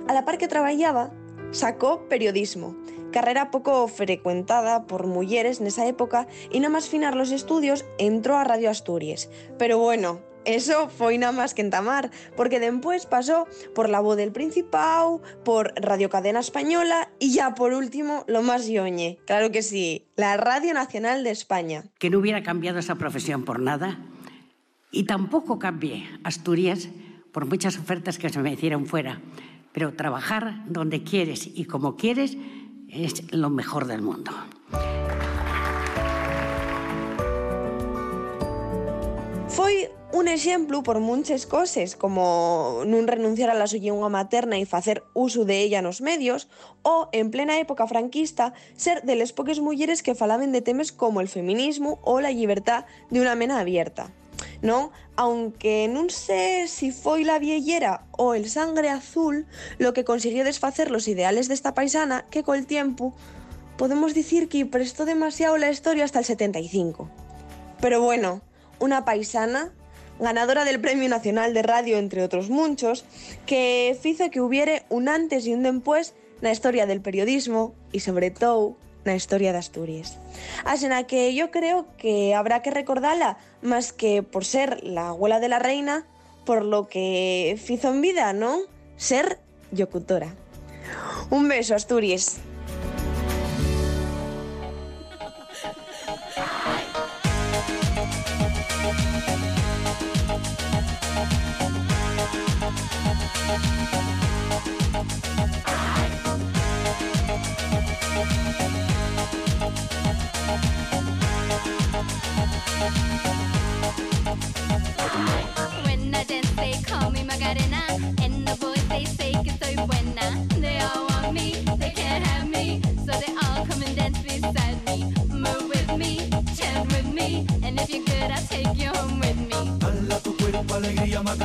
A 0.08 0.14
la 0.14 0.26
par 0.26 0.40
que 0.40 0.48
trabajaba, 0.48 1.12
sacó 1.52 2.08
periodismo 2.10 2.76
carrera 3.12 3.52
poco 3.52 3.88
frecuentada 3.88 4.88
por 4.88 5.08
mujeres 5.08 5.62
nesa 5.62 5.86
época 5.86 6.28
e 6.54 6.58
nada 6.58 6.74
máis 6.74 6.88
finar 6.88 7.14
los 7.14 7.34
estudios 7.34 7.86
entró 7.98 8.38
a 8.38 8.46
Radio 8.46 8.70
Asturias. 8.70 9.30
Pero 9.58 9.78
bueno, 9.78 10.22
Eso 10.48 10.88
foi 10.88 11.20
nada 11.20 11.36
máis 11.36 11.52
que 11.52 11.62
entamar, 11.62 12.16
porque 12.40 12.64
después 12.64 13.06
pasó 13.06 13.46
por 13.76 13.92
La 13.92 14.00
Voz 14.00 14.16
del 14.16 14.32
Principado, 14.32 15.22
por 15.44 15.76
Radio 15.76 16.10
Cadena 16.10 16.40
Española 16.40 17.12
y 17.20 17.36
ya 17.36 17.54
por 17.54 17.76
último, 17.76 18.24
lo 18.26 18.42
más 18.42 18.66
yoñe, 18.66 19.20
claro 19.28 19.52
que 19.52 19.62
sí, 19.62 20.08
la 20.16 20.40
Radio 20.40 20.74
Nacional 20.74 21.28
de 21.28 21.32
España. 21.36 21.84
que 22.00 22.10
no 22.10 22.18
hubiera 22.18 22.42
cambiado 22.42 22.80
esa 22.80 22.96
profesión 22.96 23.44
por 23.44 23.60
nada 23.60 24.00
y 24.92 25.04
tampoco 25.04 25.60
cambié 25.60 26.08
Asturias 26.24 26.90
por 27.32 27.46
muchas 27.46 27.78
ofertas 27.78 28.18
que 28.18 28.30
se 28.30 28.40
me 28.40 28.54
hicieron 28.54 28.86
fuera. 28.88 29.22
Pero 29.72 29.94
trabajar 29.94 30.64
donde 30.66 31.04
quieres 31.04 31.46
y 31.46 31.66
como 31.66 31.96
quieres 31.96 32.38
es 32.92 33.32
lo 33.34 33.50
mejor 33.50 33.86
del 33.86 34.02
mundo. 34.02 34.32
Foi 39.50 39.90
un 40.12 40.28
exemplo 40.28 40.84
por 40.84 41.00
muchas 41.00 41.46
cosas, 41.46 41.96
como 41.96 42.82
non 42.86 43.06
renunciar 43.06 43.54
a 43.54 43.58
la 43.58 43.70
súa 43.70 43.84
lingua 43.84 44.10
materna 44.10 44.58
e 44.58 44.66
facer 44.66 45.06
uso 45.14 45.46
de 45.46 45.62
ella 45.62 45.86
nos 45.86 46.02
medios, 46.02 46.50
o, 46.82 47.10
en 47.14 47.30
plena 47.30 47.62
época 47.62 47.86
franquista, 47.86 48.58
ser 48.74 49.06
de 49.06 49.14
les 49.14 49.34
poques 49.34 49.62
mulleres 49.62 50.02
que 50.02 50.18
falaben 50.18 50.50
de 50.50 50.66
temas 50.66 50.90
como 50.90 51.22
el 51.22 51.30
feminismo 51.30 52.02
o 52.02 52.22
la 52.22 52.34
libertad 52.34 52.90
de 53.14 53.22
una 53.22 53.36
mena 53.38 53.60
abierta. 53.60 54.10
Aunque 55.16 55.88
non 55.92 56.08
sé 56.08 56.68
si 56.68 56.92
foi 56.92 57.24
la 57.24 57.40
viellera 57.40 58.08
o 58.16 58.36
el 58.36 58.48
sangre 58.48 58.88
azul 58.88 59.48
lo 59.80 59.92
que 59.92 60.08
consiguió 60.08 60.44
desfacer 60.44 60.92
los 60.92 61.08
ideales 61.08 61.48
desta 61.48 61.76
paisana 61.76 62.24
que 62.32 62.44
col 62.44 62.66
tiempo 62.66 63.12
podemos 63.80 64.14
dicir 64.14 64.48
que 64.48 64.66
prestó 64.66 65.06
demasiado 65.06 65.56
la 65.58 65.72
historia 65.72 66.04
hasta 66.04 66.20
el 66.20 66.26
75. 66.26 67.10
Pero 67.80 68.02
bueno, 68.02 68.42
una 68.80 69.06
paisana, 69.06 69.72
ganadora 70.20 70.66
del 70.66 70.82
Premio 70.82 71.08
Nacional 71.08 71.54
de 71.54 71.64
Radio, 71.64 71.98
entre 71.98 72.24
otros 72.24 72.50
muchos, 72.50 73.06
que 73.46 73.98
hizo 74.04 74.30
que 74.30 74.42
hubiere 74.42 74.84
un 74.90 75.08
antes 75.08 75.48
y 75.48 75.54
un 75.54 75.64
después 75.64 76.14
na 76.42 76.52
historia 76.52 76.86
del 76.88 77.02
periodismo 77.02 77.76
y 77.92 78.00
sobre 78.00 78.32
todo 78.32 78.76
na 79.06 79.16
historia 79.16 79.52
de 79.52 79.60
Asturias. 79.60 80.18
Así 80.66 80.88
na 80.88 81.04
que 81.04 81.34
yo 81.34 81.52
creo 81.52 81.86
que 81.98 82.36
habrá 82.36 82.62
que 82.62 82.72
recordarla 82.72 83.38
más 83.62 83.94
que 83.94 84.24
por 84.24 84.46
ser 84.46 84.84
la 84.84 85.10
abuela 85.10 85.40
de 85.40 85.50
la 85.50 85.60
reina, 85.60 86.06
por 86.46 86.64
lo 86.66 86.88
que 86.88 87.58
hizo 87.68 87.90
en 87.90 88.02
vida, 88.02 88.34
¿no? 88.34 88.60
Ser 88.98 89.40
locutora. 89.72 90.34
Un 91.30 91.48
beso, 91.48 91.76
Asturias. 91.76 92.40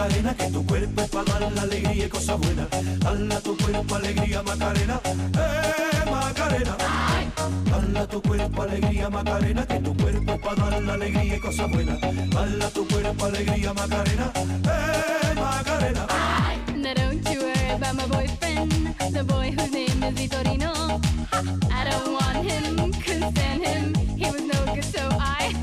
Macarena, 0.05 0.35
que 0.37 0.51
tu 0.51 0.67
cuerpo 0.67 1.01
es 1.01 1.09
para 1.09 1.41
dar 1.41 1.53
la 1.53 1.63
alegría 1.63 2.05
y 2.05 2.09
cosas 2.11 2.39
buenas. 2.39 2.69
Tu 3.43 3.57
cuerpo 3.57 3.95
alegría 3.95 4.43
Macarena, 4.43 5.01
eh 5.07 6.11
Macarena. 6.11 6.77
Tu 8.11 8.21
cuerpo 8.21 8.63
alegría 8.63 9.09
Macarena, 9.09 9.67
que 9.67 9.79
tu 9.81 9.97
cuerpo 9.97 10.33
es 10.35 10.41
para 10.41 10.71
dar 10.71 10.83
la 10.83 10.93
alegría 10.93 11.37
y 11.37 11.41
cosas 11.41 11.71
buenas. 11.71 11.99
Tu 12.75 12.87
cuerpo 12.87 13.25
alegría 13.25 13.73
Macarena, 13.73 14.31
eh 14.37 15.35
Macarena. 15.37 16.07
Now 16.77 16.93
don't 16.93 17.27
you 17.31 17.41
worry 17.41 17.71
about 17.71 17.95
my 17.95 18.07
boyfriend, 18.07 18.95
the 19.11 19.25
boy 19.25 19.53
whose 19.53 19.73
name 19.73 20.03
is 20.03 20.15
Vitorino. 20.15 21.01
I 21.73 21.85
don't 21.89 22.13
want 22.13 22.45
him, 22.45 22.93
couldn't 22.93 23.31
stand 23.33 23.65
him, 23.65 23.95
he 24.19 24.31
was 24.31 24.43
no 24.43 24.75
good, 24.75 24.85
so 24.85 25.09
I. 25.19 25.55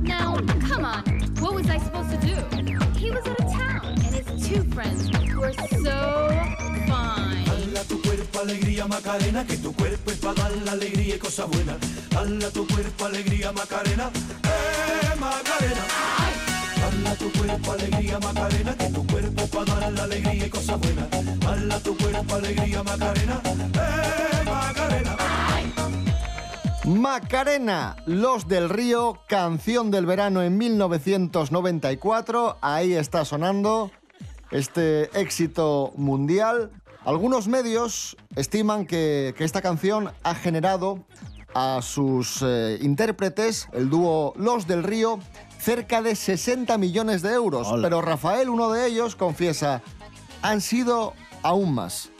now, 0.02 0.36
come 0.66 0.84
on, 0.86 1.11
I 1.72 1.78
supposed 1.78 2.10
to 2.10 2.18
do? 2.18 2.36
He 2.98 3.10
was 3.10 3.26
out 3.26 3.40
of 3.40 3.52
town, 3.52 3.86
and 4.04 4.14
his 4.14 4.26
two 4.46 4.62
friends 4.74 5.10
were 5.40 5.54
so 5.54 6.28
fine. 6.86 7.48
Tu 7.88 7.96
cuerpo 8.02 8.40
alegría 8.40 8.86
Macarena, 8.86 9.46
que 9.46 9.56
tu 9.56 9.72
cuerpo 9.72 10.10
es 10.10 10.18
para 10.18 10.34
dar 10.34 10.52
la 10.66 10.72
alegría 10.72 11.16
y 11.16 11.18
cosas 11.18 11.48
buenas. 11.48 11.76
Dala 12.10 12.50
tu 12.50 12.66
cuerpo 12.66 13.06
alegría 13.06 13.52
Macarena, 13.52 14.10
eh 14.44 15.16
Macarena. 15.18 15.84
Tu 17.18 17.30
cuerpo 17.32 17.72
alegría 17.72 18.18
Macarena, 18.18 18.74
que 18.76 18.88
tu 18.90 19.06
cuerpo 19.06 19.64
dar 19.64 19.92
la 19.92 20.02
alegría 20.04 20.46
y 20.46 20.50
tu 20.50 21.96
cuerpo 21.96 22.34
alegría 22.34 22.82
Macarena, 22.82 23.40
eh 23.46 24.44
Macarena. 24.44 25.11
Macarena, 26.92 27.96
Los 28.06 28.48
del 28.48 28.68
Río, 28.68 29.18
canción 29.26 29.90
del 29.90 30.04
verano 30.04 30.42
en 30.42 30.58
1994. 30.58 32.58
Ahí 32.60 32.92
está 32.92 33.24
sonando 33.24 33.90
este 34.50 35.04
éxito 35.18 35.92
mundial. 35.96 36.70
Algunos 37.04 37.48
medios 37.48 38.16
estiman 38.36 38.86
que, 38.86 39.34
que 39.36 39.44
esta 39.44 39.62
canción 39.62 40.10
ha 40.22 40.34
generado 40.34 41.04
a 41.54 41.80
sus 41.82 42.42
eh, 42.42 42.78
intérpretes, 42.82 43.68
el 43.72 43.88
dúo 43.88 44.34
Los 44.36 44.66
del 44.66 44.82
Río, 44.82 45.18
cerca 45.58 46.02
de 46.02 46.14
60 46.14 46.76
millones 46.78 47.22
de 47.22 47.32
euros. 47.32 47.68
Hola. 47.68 47.88
Pero 47.88 48.02
Rafael, 48.02 48.48
uno 48.48 48.70
de 48.70 48.86
ellos, 48.86 49.16
confiesa, 49.16 49.82
han 50.42 50.60
sido 50.60 51.14
aún 51.42 51.74
más. 51.74 52.10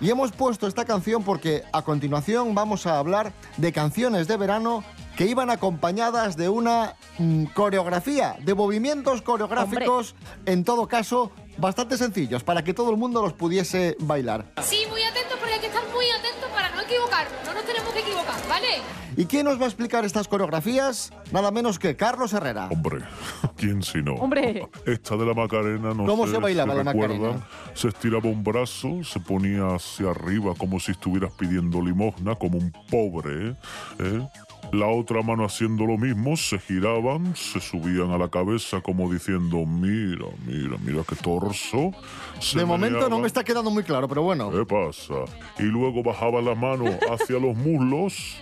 Y 0.00 0.08
hemos 0.08 0.32
puesto 0.32 0.66
esta 0.66 0.86
canción 0.86 1.22
porque 1.22 1.62
a 1.72 1.82
continuación 1.82 2.54
vamos 2.54 2.86
a 2.86 2.98
hablar 2.98 3.32
de 3.58 3.70
canciones 3.72 4.26
de 4.28 4.38
verano 4.38 4.82
que 5.16 5.26
iban 5.26 5.50
acompañadas 5.50 6.38
de 6.38 6.48
una 6.48 6.96
mm, 7.18 7.44
coreografía, 7.46 8.36
de 8.40 8.54
movimientos 8.54 9.20
coreográficos, 9.20 10.14
en 10.46 10.64
todo 10.64 10.88
caso, 10.88 11.32
bastante 11.58 11.98
sencillos, 11.98 12.42
para 12.42 12.64
que 12.64 12.72
todo 12.72 12.90
el 12.90 12.96
mundo 12.96 13.20
los 13.20 13.34
pudiese 13.34 13.96
bailar. 14.00 14.46
Sí, 14.62 14.84
muy 14.88 15.02
atentos 15.02 15.38
porque 15.38 15.54
hay 15.54 15.60
que 15.60 15.66
estar 15.66 15.86
muy 15.92 16.06
atentos 16.08 16.48
para 16.50 16.70
no 16.70 16.80
equivocarnos. 16.80 17.44
No 17.44 17.52
nos 17.52 17.64
tenemos 17.64 17.92
que 17.92 18.00
equivocar, 18.00 18.48
¿vale? 18.48 18.99
¿Y 19.16 19.26
quién 19.26 19.44
nos 19.44 19.58
va 19.60 19.64
a 19.64 19.68
explicar 19.68 20.04
estas 20.04 20.28
coreografías? 20.28 21.12
Nada 21.32 21.50
menos 21.50 21.78
que 21.78 21.96
Carlos 21.96 22.32
Herrera. 22.32 22.68
Hombre, 22.70 22.98
¿quién 23.56 23.82
si 23.82 24.02
no? 24.02 24.14
Hombre. 24.14 24.68
Esta 24.86 25.16
de 25.16 25.26
la 25.26 25.34
Macarena, 25.34 25.94
no 25.94 26.06
¿Cómo 26.06 26.26
sé 26.26 26.32
se 26.34 26.38
bailaba 26.38 26.72
si 26.72 26.84
la 26.84 26.92
recuerdan, 26.92 27.20
Macarena? 27.20 27.46
Se 27.74 27.88
estiraba 27.88 28.28
un 28.28 28.44
brazo, 28.44 29.02
se 29.04 29.20
ponía 29.20 29.74
hacia 29.74 30.10
arriba 30.10 30.54
como 30.56 30.78
si 30.80 30.92
estuvieras 30.92 31.32
pidiendo 31.32 31.80
limosna, 31.82 32.34
como 32.34 32.58
un 32.58 32.72
pobre, 32.90 33.56
¿eh? 33.98 34.28
La 34.72 34.86
otra 34.86 35.20
mano 35.22 35.44
haciendo 35.44 35.84
lo 35.84 35.96
mismo, 35.98 36.36
se 36.36 36.58
giraban, 36.60 37.34
se 37.34 37.60
subían 37.60 38.12
a 38.12 38.18
la 38.18 38.28
cabeza 38.28 38.80
como 38.80 39.12
diciendo, 39.12 39.66
mira, 39.66 40.26
mira, 40.46 40.76
mira 40.84 41.02
qué 41.08 41.16
torso. 41.16 41.90
Se 42.38 42.58
De 42.58 42.64
momento 42.64 42.98
no 42.98 43.02
meneaban. 43.04 43.20
me 43.22 43.26
está 43.26 43.42
quedando 43.42 43.70
muy 43.70 43.82
claro, 43.82 44.06
pero 44.06 44.22
bueno. 44.22 44.50
¿Qué 44.52 44.64
pasa? 44.64 45.14
Y 45.58 45.64
luego 45.64 46.04
bajaba 46.04 46.40
la 46.40 46.54
mano 46.54 46.84
hacia 47.10 47.40
los 47.40 47.56
muslos, 47.56 48.36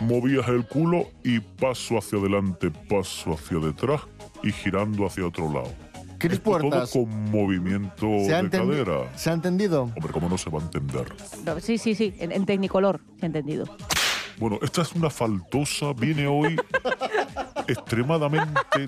movías 0.00 0.48
el 0.48 0.66
culo 0.66 1.06
y 1.24 1.40
paso 1.40 1.98
hacia 1.98 2.18
adelante, 2.18 2.70
paso 2.88 3.32
hacia 3.32 3.58
detrás 3.58 4.00
y 4.42 4.52
girando 4.52 5.06
hacia 5.06 5.26
otro 5.26 5.52
lado. 5.52 5.72
Cris 6.18 6.34
Esto 6.34 6.50
todo 6.50 6.60
Puertas. 6.70 6.90
con 6.90 7.30
movimiento 7.30 8.06
¿Se 8.26 8.34
ha, 8.34 8.42
de 8.42 8.50
cadera. 8.50 9.16
¿Se 9.16 9.30
ha 9.30 9.34
entendido? 9.34 9.82
Hombre, 9.82 10.12
¿cómo 10.12 10.28
no 10.28 10.36
se 10.36 10.50
va 10.50 10.58
a 10.58 10.62
entender? 10.62 11.06
No, 11.44 11.60
sí, 11.60 11.78
sí, 11.78 11.94
sí, 11.94 12.14
en, 12.18 12.32
en 12.32 12.44
Tecnicolor, 12.44 13.00
se 13.20 13.26
ha 13.26 13.28
entendido. 13.28 13.66
Bueno, 14.38 14.58
esta 14.62 14.82
es 14.82 14.92
una 14.94 15.10
faltosa, 15.10 15.92
viene 15.92 16.26
hoy 16.26 16.56
extremadamente 17.68 18.86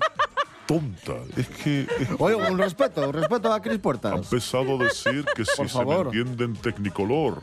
tonta. 0.65 1.13
Es 1.37 1.47
que... 1.49 1.81
es 1.99 2.09
Oye, 2.17 2.35
un 2.35 2.57
respeto, 2.57 3.07
un 3.07 3.13
respeto 3.13 3.51
a 3.53 3.61
Cris 3.61 3.77
ha 3.77 3.81
Puertas. 3.81 4.13
empezado 4.13 4.79
a 4.79 4.83
decir 4.83 5.25
que 5.35 5.45
si 5.45 5.67
se 5.67 5.85
me 5.85 5.95
entiende 5.95 6.45
en 6.45 6.53
tecnicolor. 6.55 7.41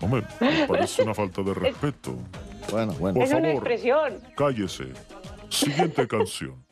Hombre, 0.00 0.24
me 0.40 0.66
parece 0.66 1.02
una 1.02 1.14
falta 1.14 1.42
de 1.42 1.54
respeto. 1.54 2.16
Bueno, 2.70 2.92
bueno. 2.98 3.22
Es 3.22 3.32
una 3.32 3.50
expresión. 3.50 4.20
Cállese. 4.36 4.92
Siguiente 5.48 6.06
canción. 6.06 6.62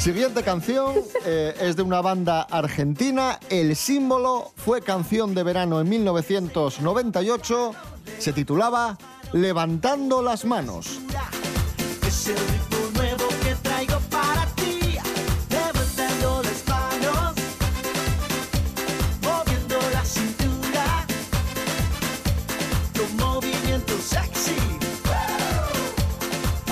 Siguiente 0.00 0.42
canción 0.42 0.94
eh, 1.26 1.54
es 1.60 1.76
de 1.76 1.82
una 1.82 2.00
banda 2.00 2.40
argentina. 2.40 3.38
El 3.50 3.76
símbolo 3.76 4.50
fue 4.56 4.80
canción 4.80 5.34
de 5.34 5.42
verano 5.42 5.78
en 5.78 5.90
1998. 5.90 7.74
Se 8.18 8.32
titulaba 8.32 8.96
Levantando 9.34 10.22
las 10.22 10.46
manos. 10.46 11.00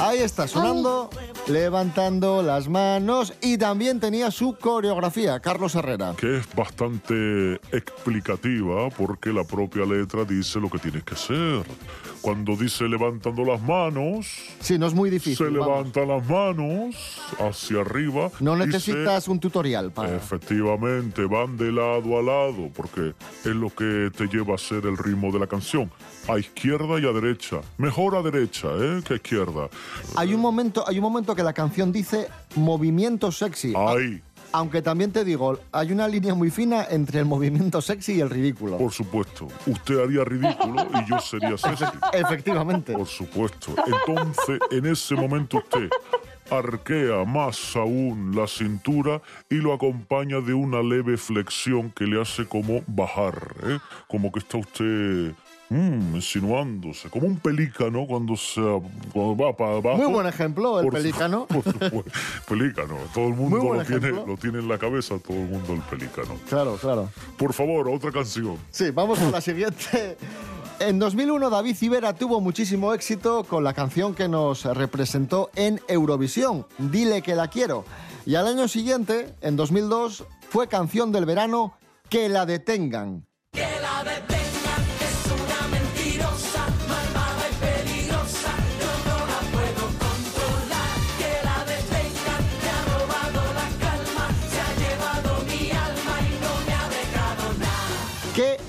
Ahí 0.08 0.20
está 0.20 0.48
sonando, 0.48 1.10
levantando 1.48 2.42
las 2.42 2.68
manos 2.68 3.34
y 3.42 3.58
también 3.58 4.00
tenía 4.00 4.30
su 4.30 4.56
coreografía, 4.56 5.38
Carlos 5.40 5.74
Herrera. 5.74 6.14
que 6.16 6.38
es 6.38 6.54
bastante 6.54 7.60
explicativa 7.72 8.88
porque 8.88 9.34
la 9.34 9.44
propia 9.44 9.84
letra 9.84 10.24
dice 10.24 10.60
lo 10.60 10.70
que 10.70 10.78
tienes 10.78 11.04
que 11.04 11.14
hacer. 11.14 11.64
Cuando 12.20 12.56
dice 12.56 12.84
levantando 12.88 13.44
las 13.44 13.62
manos, 13.62 14.26
Sí, 14.60 14.78
no 14.78 14.86
es 14.86 14.94
muy 14.94 15.08
difícil. 15.10 15.36
se 15.36 15.44
vamos. 15.44 15.66
levantan 15.92 16.08
las 16.08 16.28
manos 16.28 16.94
hacia 17.38 17.80
arriba. 17.80 18.30
No 18.40 18.56
y 18.56 18.60
se- 18.60 18.66
necesitas 18.66 19.28
un 19.28 19.38
tutorial 19.40 19.90
para... 19.92 20.14
Efectivamente, 20.16 21.24
van 21.26 21.56
de 21.56 21.70
lado 21.72 22.18
a 22.18 22.22
lado 22.22 22.70
porque 22.74 23.14
es 23.44 23.54
lo 23.54 23.70
que 23.70 24.10
te 24.16 24.26
lleva 24.26 24.54
a 24.54 24.58
ser 24.58 24.86
el 24.86 24.96
ritmo 24.98 25.30
de 25.32 25.38
la 25.38 25.46
canción. 25.46 25.90
A 26.28 26.38
izquierda 26.38 27.00
y 27.00 27.06
a 27.06 27.12
derecha. 27.12 27.60
Mejor 27.78 28.14
a 28.16 28.22
derecha, 28.22 28.68
¿eh? 28.78 29.00
Que 29.06 29.14
a 29.14 29.16
izquierda. 29.16 29.68
Hay 30.16 30.34
un 30.34 30.40
momento, 30.40 30.86
hay 30.86 30.98
un 30.98 31.02
momento 31.02 31.34
que 31.34 31.42
la 31.42 31.52
canción 31.54 31.90
dice 31.92 32.28
movimiento 32.56 33.32
sexy. 33.32 33.72
Ahí. 33.76 34.20
Aunque 34.52 34.82
también 34.82 35.12
te 35.12 35.24
digo, 35.24 35.58
hay 35.72 35.92
una 35.92 36.08
línea 36.08 36.34
muy 36.34 36.50
fina 36.50 36.86
entre 36.90 37.20
el 37.20 37.26
movimiento 37.26 37.80
sexy 37.80 38.14
y 38.14 38.20
el 38.20 38.30
ridículo. 38.30 38.78
Por 38.78 38.92
supuesto. 38.92 39.48
Usted 39.66 40.00
haría 40.00 40.24
ridículo 40.24 40.86
y 40.94 41.10
yo 41.10 41.20
sería 41.20 41.56
sexy. 41.56 41.84
Efectivamente. 42.12 42.92
Por 42.94 43.06
supuesto. 43.06 43.74
Entonces, 43.86 44.58
en 44.70 44.86
ese 44.86 45.14
momento 45.14 45.58
usted 45.58 45.88
arquea 46.50 47.24
más 47.26 47.76
aún 47.76 48.32
la 48.34 48.46
cintura 48.46 49.20
y 49.50 49.56
lo 49.56 49.74
acompaña 49.74 50.40
de 50.40 50.54
una 50.54 50.82
leve 50.82 51.16
flexión 51.16 51.90
que 51.90 52.04
le 52.04 52.20
hace 52.20 52.46
como 52.46 52.82
bajar, 52.86 53.54
¿eh? 53.64 53.78
Como 54.06 54.32
que 54.32 54.38
está 54.38 54.56
usted 54.58 55.34
mm, 55.70 56.14
insinuándose, 56.14 57.10
como 57.10 57.26
un 57.26 57.38
pelícano 57.38 58.06
cuando, 58.06 58.36
se, 58.36 58.60
cuando 59.12 59.36
va 59.36 59.56
para 59.56 59.76
abajo. 59.76 59.98
Muy 59.98 60.12
buen 60.12 60.26
ejemplo, 60.26 60.80
el 60.80 60.84
Por 60.86 60.94
pelícano. 60.94 61.46
Por 61.46 62.04
pelícano. 62.48 62.96
Todo 63.14 63.28
el 63.28 63.34
mundo 63.34 63.74
lo 63.74 63.84
tiene, 63.84 64.10
lo 64.10 64.36
tiene 64.36 64.58
en 64.58 64.68
la 64.68 64.78
cabeza, 64.78 65.18
todo 65.18 65.36
el 65.36 65.48
mundo 65.48 65.74
el 65.74 65.82
pelícano. 65.82 66.36
Claro, 66.48 66.76
claro. 66.76 67.10
Por 67.36 67.52
favor, 67.52 67.88
otra 67.88 68.10
canción. 68.12 68.56
Sí, 68.70 68.90
vamos 68.90 69.18
con 69.18 69.32
la 69.32 69.40
siguiente. 69.40 70.16
En 70.80 71.00
2001 71.00 71.50
David 71.50 71.74
Civera 71.74 72.14
tuvo 72.14 72.40
muchísimo 72.40 72.94
éxito 72.94 73.42
con 73.42 73.64
la 73.64 73.74
canción 73.74 74.14
que 74.14 74.28
nos 74.28 74.64
representó 74.64 75.50
en 75.56 75.80
Eurovisión, 75.88 76.66
Dile 76.78 77.20
que 77.20 77.34
la 77.34 77.48
quiero. 77.48 77.84
Y 78.24 78.36
al 78.36 78.46
año 78.46 78.68
siguiente, 78.68 79.34
en 79.40 79.56
2002, 79.56 80.24
fue 80.50 80.68
canción 80.68 81.10
del 81.10 81.26
verano 81.26 81.74
Que 82.08 82.28
la 82.28 82.46
detengan. 82.46 83.27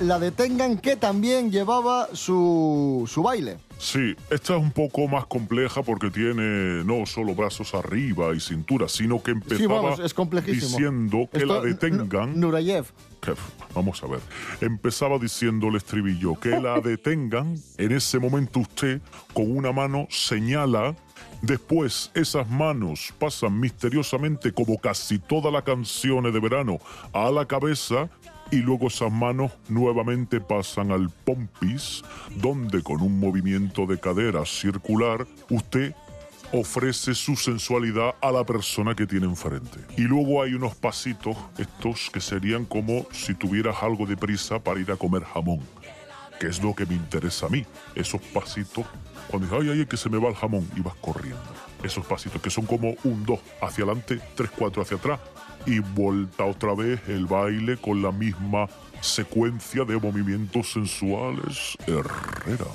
La 0.01 0.19
detengan, 0.19 0.77
que 0.77 0.95
también 0.95 1.51
llevaba 1.51 2.07
su, 2.13 3.09
su 3.11 3.23
baile. 3.23 3.57
Sí, 3.77 4.15
esta 4.29 4.55
es 4.57 4.61
un 4.61 4.71
poco 4.71 5.07
más 5.07 5.25
compleja 5.25 5.81
porque 5.83 6.09
tiene 6.09 6.83
no 6.83 7.05
solo 7.05 7.33
brazos 7.33 7.73
arriba 7.73 8.35
y 8.35 8.39
cintura, 8.41 8.89
sino 8.89 9.23
que 9.23 9.31
empezaba 9.31 9.81
vamos, 9.81 9.99
es 9.99 10.13
complejísimo. 10.13 10.67
diciendo 10.77 11.29
que 11.31 11.37
Esto- 11.39 11.53
la 11.55 11.61
detengan. 11.61 12.37
Nureyev. 12.39 12.85
Que- 13.21 13.33
vamos 13.73 14.03
a 14.03 14.07
ver. 14.07 14.19
Empezaba 14.61 15.17
diciendo 15.17 15.67
el 15.69 15.75
estribillo 15.77 16.35
que 16.39 16.59
la 16.59 16.79
detengan. 16.83 17.55
En 17.77 17.91
ese 17.93 18.19
momento 18.19 18.59
usted 18.59 19.01
con 19.33 19.49
una 19.55 19.71
mano 19.71 20.07
señala. 20.09 20.95
Después 21.41 22.11
esas 22.15 22.49
manos 22.49 23.13
pasan 23.17 23.57
misteriosamente 23.61 24.51
como 24.51 24.77
casi 24.77 25.19
todas 25.19 25.53
las 25.53 25.63
canciones 25.63 26.33
de 26.33 26.39
verano 26.41 26.79
a 27.13 27.31
la 27.31 27.45
cabeza 27.45 28.09
y 28.51 28.57
luego 28.57 28.87
esas 28.87 29.11
manos 29.11 29.51
nuevamente 29.67 30.41
pasan 30.41 30.91
al 30.91 31.09
pompis 31.09 32.03
donde 32.35 32.81
con 32.81 33.01
un 33.01 33.19
movimiento 33.19 33.85
de 33.85 33.99
cadera 33.99 34.45
circular 34.45 35.27
usted 35.49 35.93
ofrece 36.51 37.13
su 37.13 37.35
sensualidad 37.35 38.15
a 38.21 38.31
la 38.31 38.43
persona 38.43 38.95
que 38.95 39.05
tiene 39.05 39.27
enfrente. 39.27 39.79
Y 39.97 40.01
luego 40.01 40.41
hay 40.41 40.53
unos 40.53 40.75
pasitos, 40.75 41.37
estos 41.57 42.09
que 42.11 42.19
serían 42.19 42.65
como 42.65 43.05
si 43.11 43.35
tuvieras 43.35 43.77
algo 43.81 44.05
de 44.05 44.17
prisa 44.17 44.59
para 44.59 44.79
ir 44.79 44.91
a 44.91 44.95
comer 44.95 45.23
jamón, 45.23 45.59
que 46.39 46.47
es 46.47 46.61
lo 46.63 46.73
que 46.73 46.85
me 46.85 46.95
interesa 46.95 47.45
a 47.45 47.49
mí. 47.49 47.65
Esos 47.93 48.21
pasitos, 48.21 48.85
cuando 49.29 49.47
dices, 49.47 49.61
ay, 49.61 49.79
ay, 49.79 49.85
que 49.85 49.97
se 49.97 50.09
me 50.09 50.17
va 50.17 50.29
el 50.29 50.35
jamón, 50.35 50.67
y 50.75 50.81
vas 50.81 50.95
corriendo. 50.95 51.39
Esos 51.83 52.05
pasitos 52.05 52.41
que 52.41 52.49
son 52.49 52.65
como 52.65 52.95
un 53.03 53.25
dos 53.25 53.39
hacia 53.61 53.83
adelante, 53.83 54.19
tres, 54.35 54.49
cuatro 54.57 54.81
hacia 54.81 54.97
atrás, 54.97 55.19
y 55.65 55.79
vuelta 55.79 56.45
otra 56.45 56.75
vez 56.75 57.01
el 57.07 57.25
baile 57.25 57.77
con 57.77 58.01
la 58.01 58.11
misma 58.11 58.67
secuencia 59.01 59.85
de 59.85 59.97
movimientos 59.97 60.71
sensuales. 60.71 61.77
Herrera. 61.85 62.65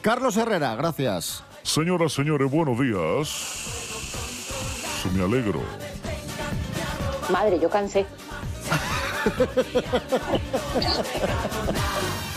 Carlos 0.00 0.36
Herrera, 0.36 0.74
gracias. 0.74 1.44
Señoras, 1.62 2.12
señores, 2.12 2.50
buenos 2.50 2.78
días. 2.78 3.28
Me 5.14 5.22
alegro. 5.22 5.62
Madre, 7.30 7.58
yo 7.60 7.70
cansé. 7.70 8.04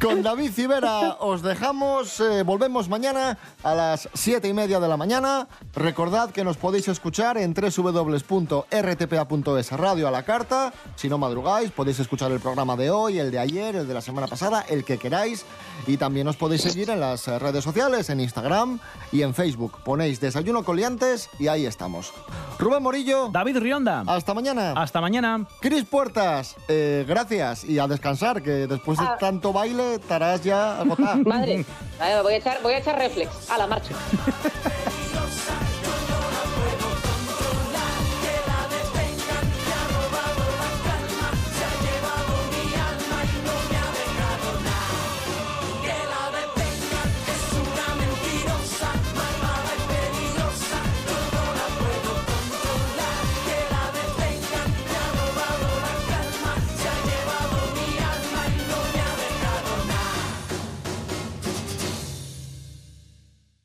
Con 0.00 0.22
David 0.22 0.52
Civera 0.52 1.16
os 1.20 1.42
dejamos. 1.42 2.20
eh, 2.20 2.42
volvemos 2.42 2.88
mañana 2.88 3.38
a 3.62 3.74
las 3.74 4.08
siete 4.14 4.48
y 4.48 4.52
media 4.52 4.80
de 4.80 4.88
la 4.88 4.96
mañana. 4.96 5.46
Recordad 5.74 6.30
que 6.30 6.44
nos 6.44 6.56
podéis 6.56 6.88
escuchar 6.88 7.36
en 7.38 7.54
www.rtpa.es 7.54 8.62
Radio 9.72 10.08
a 10.08 10.10
la 10.10 10.22
carta. 10.24 10.72
Si 10.96 11.08
no 11.08 11.18
madrugáis, 11.18 11.70
podéis 11.70 12.00
escuchar 12.00 12.32
el 12.32 12.40
programa 12.40 12.76
de 12.76 12.90
hoy, 12.90 13.18
el 13.18 13.30
de 13.30 13.38
ayer, 13.38 13.76
el 13.76 13.86
de 13.88 13.94
la 13.94 14.00
semana 14.00 14.26
pasada, 14.26 14.64
el 14.68 14.84
que 14.84 14.98
queráis. 14.98 15.44
Y 15.86 15.96
también 15.96 16.28
os 16.28 16.36
podéis 16.36 16.60
seguir 16.62 16.90
en 16.90 17.00
las 17.00 17.26
eh, 17.28 17.38
redes 17.38 17.64
sociales, 17.64 18.10
en 18.10 18.20
Instagram 18.20 18.78
y 19.12 19.22
en 19.22 19.34
Facebook. 19.34 19.78
Ponéis 19.84 20.20
Desayuno 20.20 20.62
Coliantes 20.62 21.30
y 21.38 21.48
ahí 21.48 21.64
estamos. 21.64 22.12
Rubén 22.58 22.82
Morillo. 22.82 23.30
David 23.32 23.56
Rionda. 23.58 24.04
Hasta 24.06 24.34
mañana. 24.34 24.74
Hasta 24.76 25.00
mañana. 25.00 25.46
Cris 25.60 25.84
Puertas, 25.84 26.56
eh, 26.68 27.04
gracias 27.08 27.64
y 27.64 27.78
a 27.78 27.86
descansar, 27.86 28.42
que 28.42 28.66
después 28.66 28.98
de 28.98 29.04
Ah. 29.06 29.16
tanto 29.18 29.52
baile 29.54 29.69
estarás 29.78 30.42
ya 30.42 30.80
agotada. 30.80 31.16
Madre, 31.16 31.64
voy 32.22 32.32
a 32.32 32.36
echar, 32.36 32.62
voy 32.62 32.72
a 32.74 32.78
echar 32.78 32.98
reflex 32.98 33.50
a 33.50 33.58
la 33.58 33.66
marcha. 33.66 33.94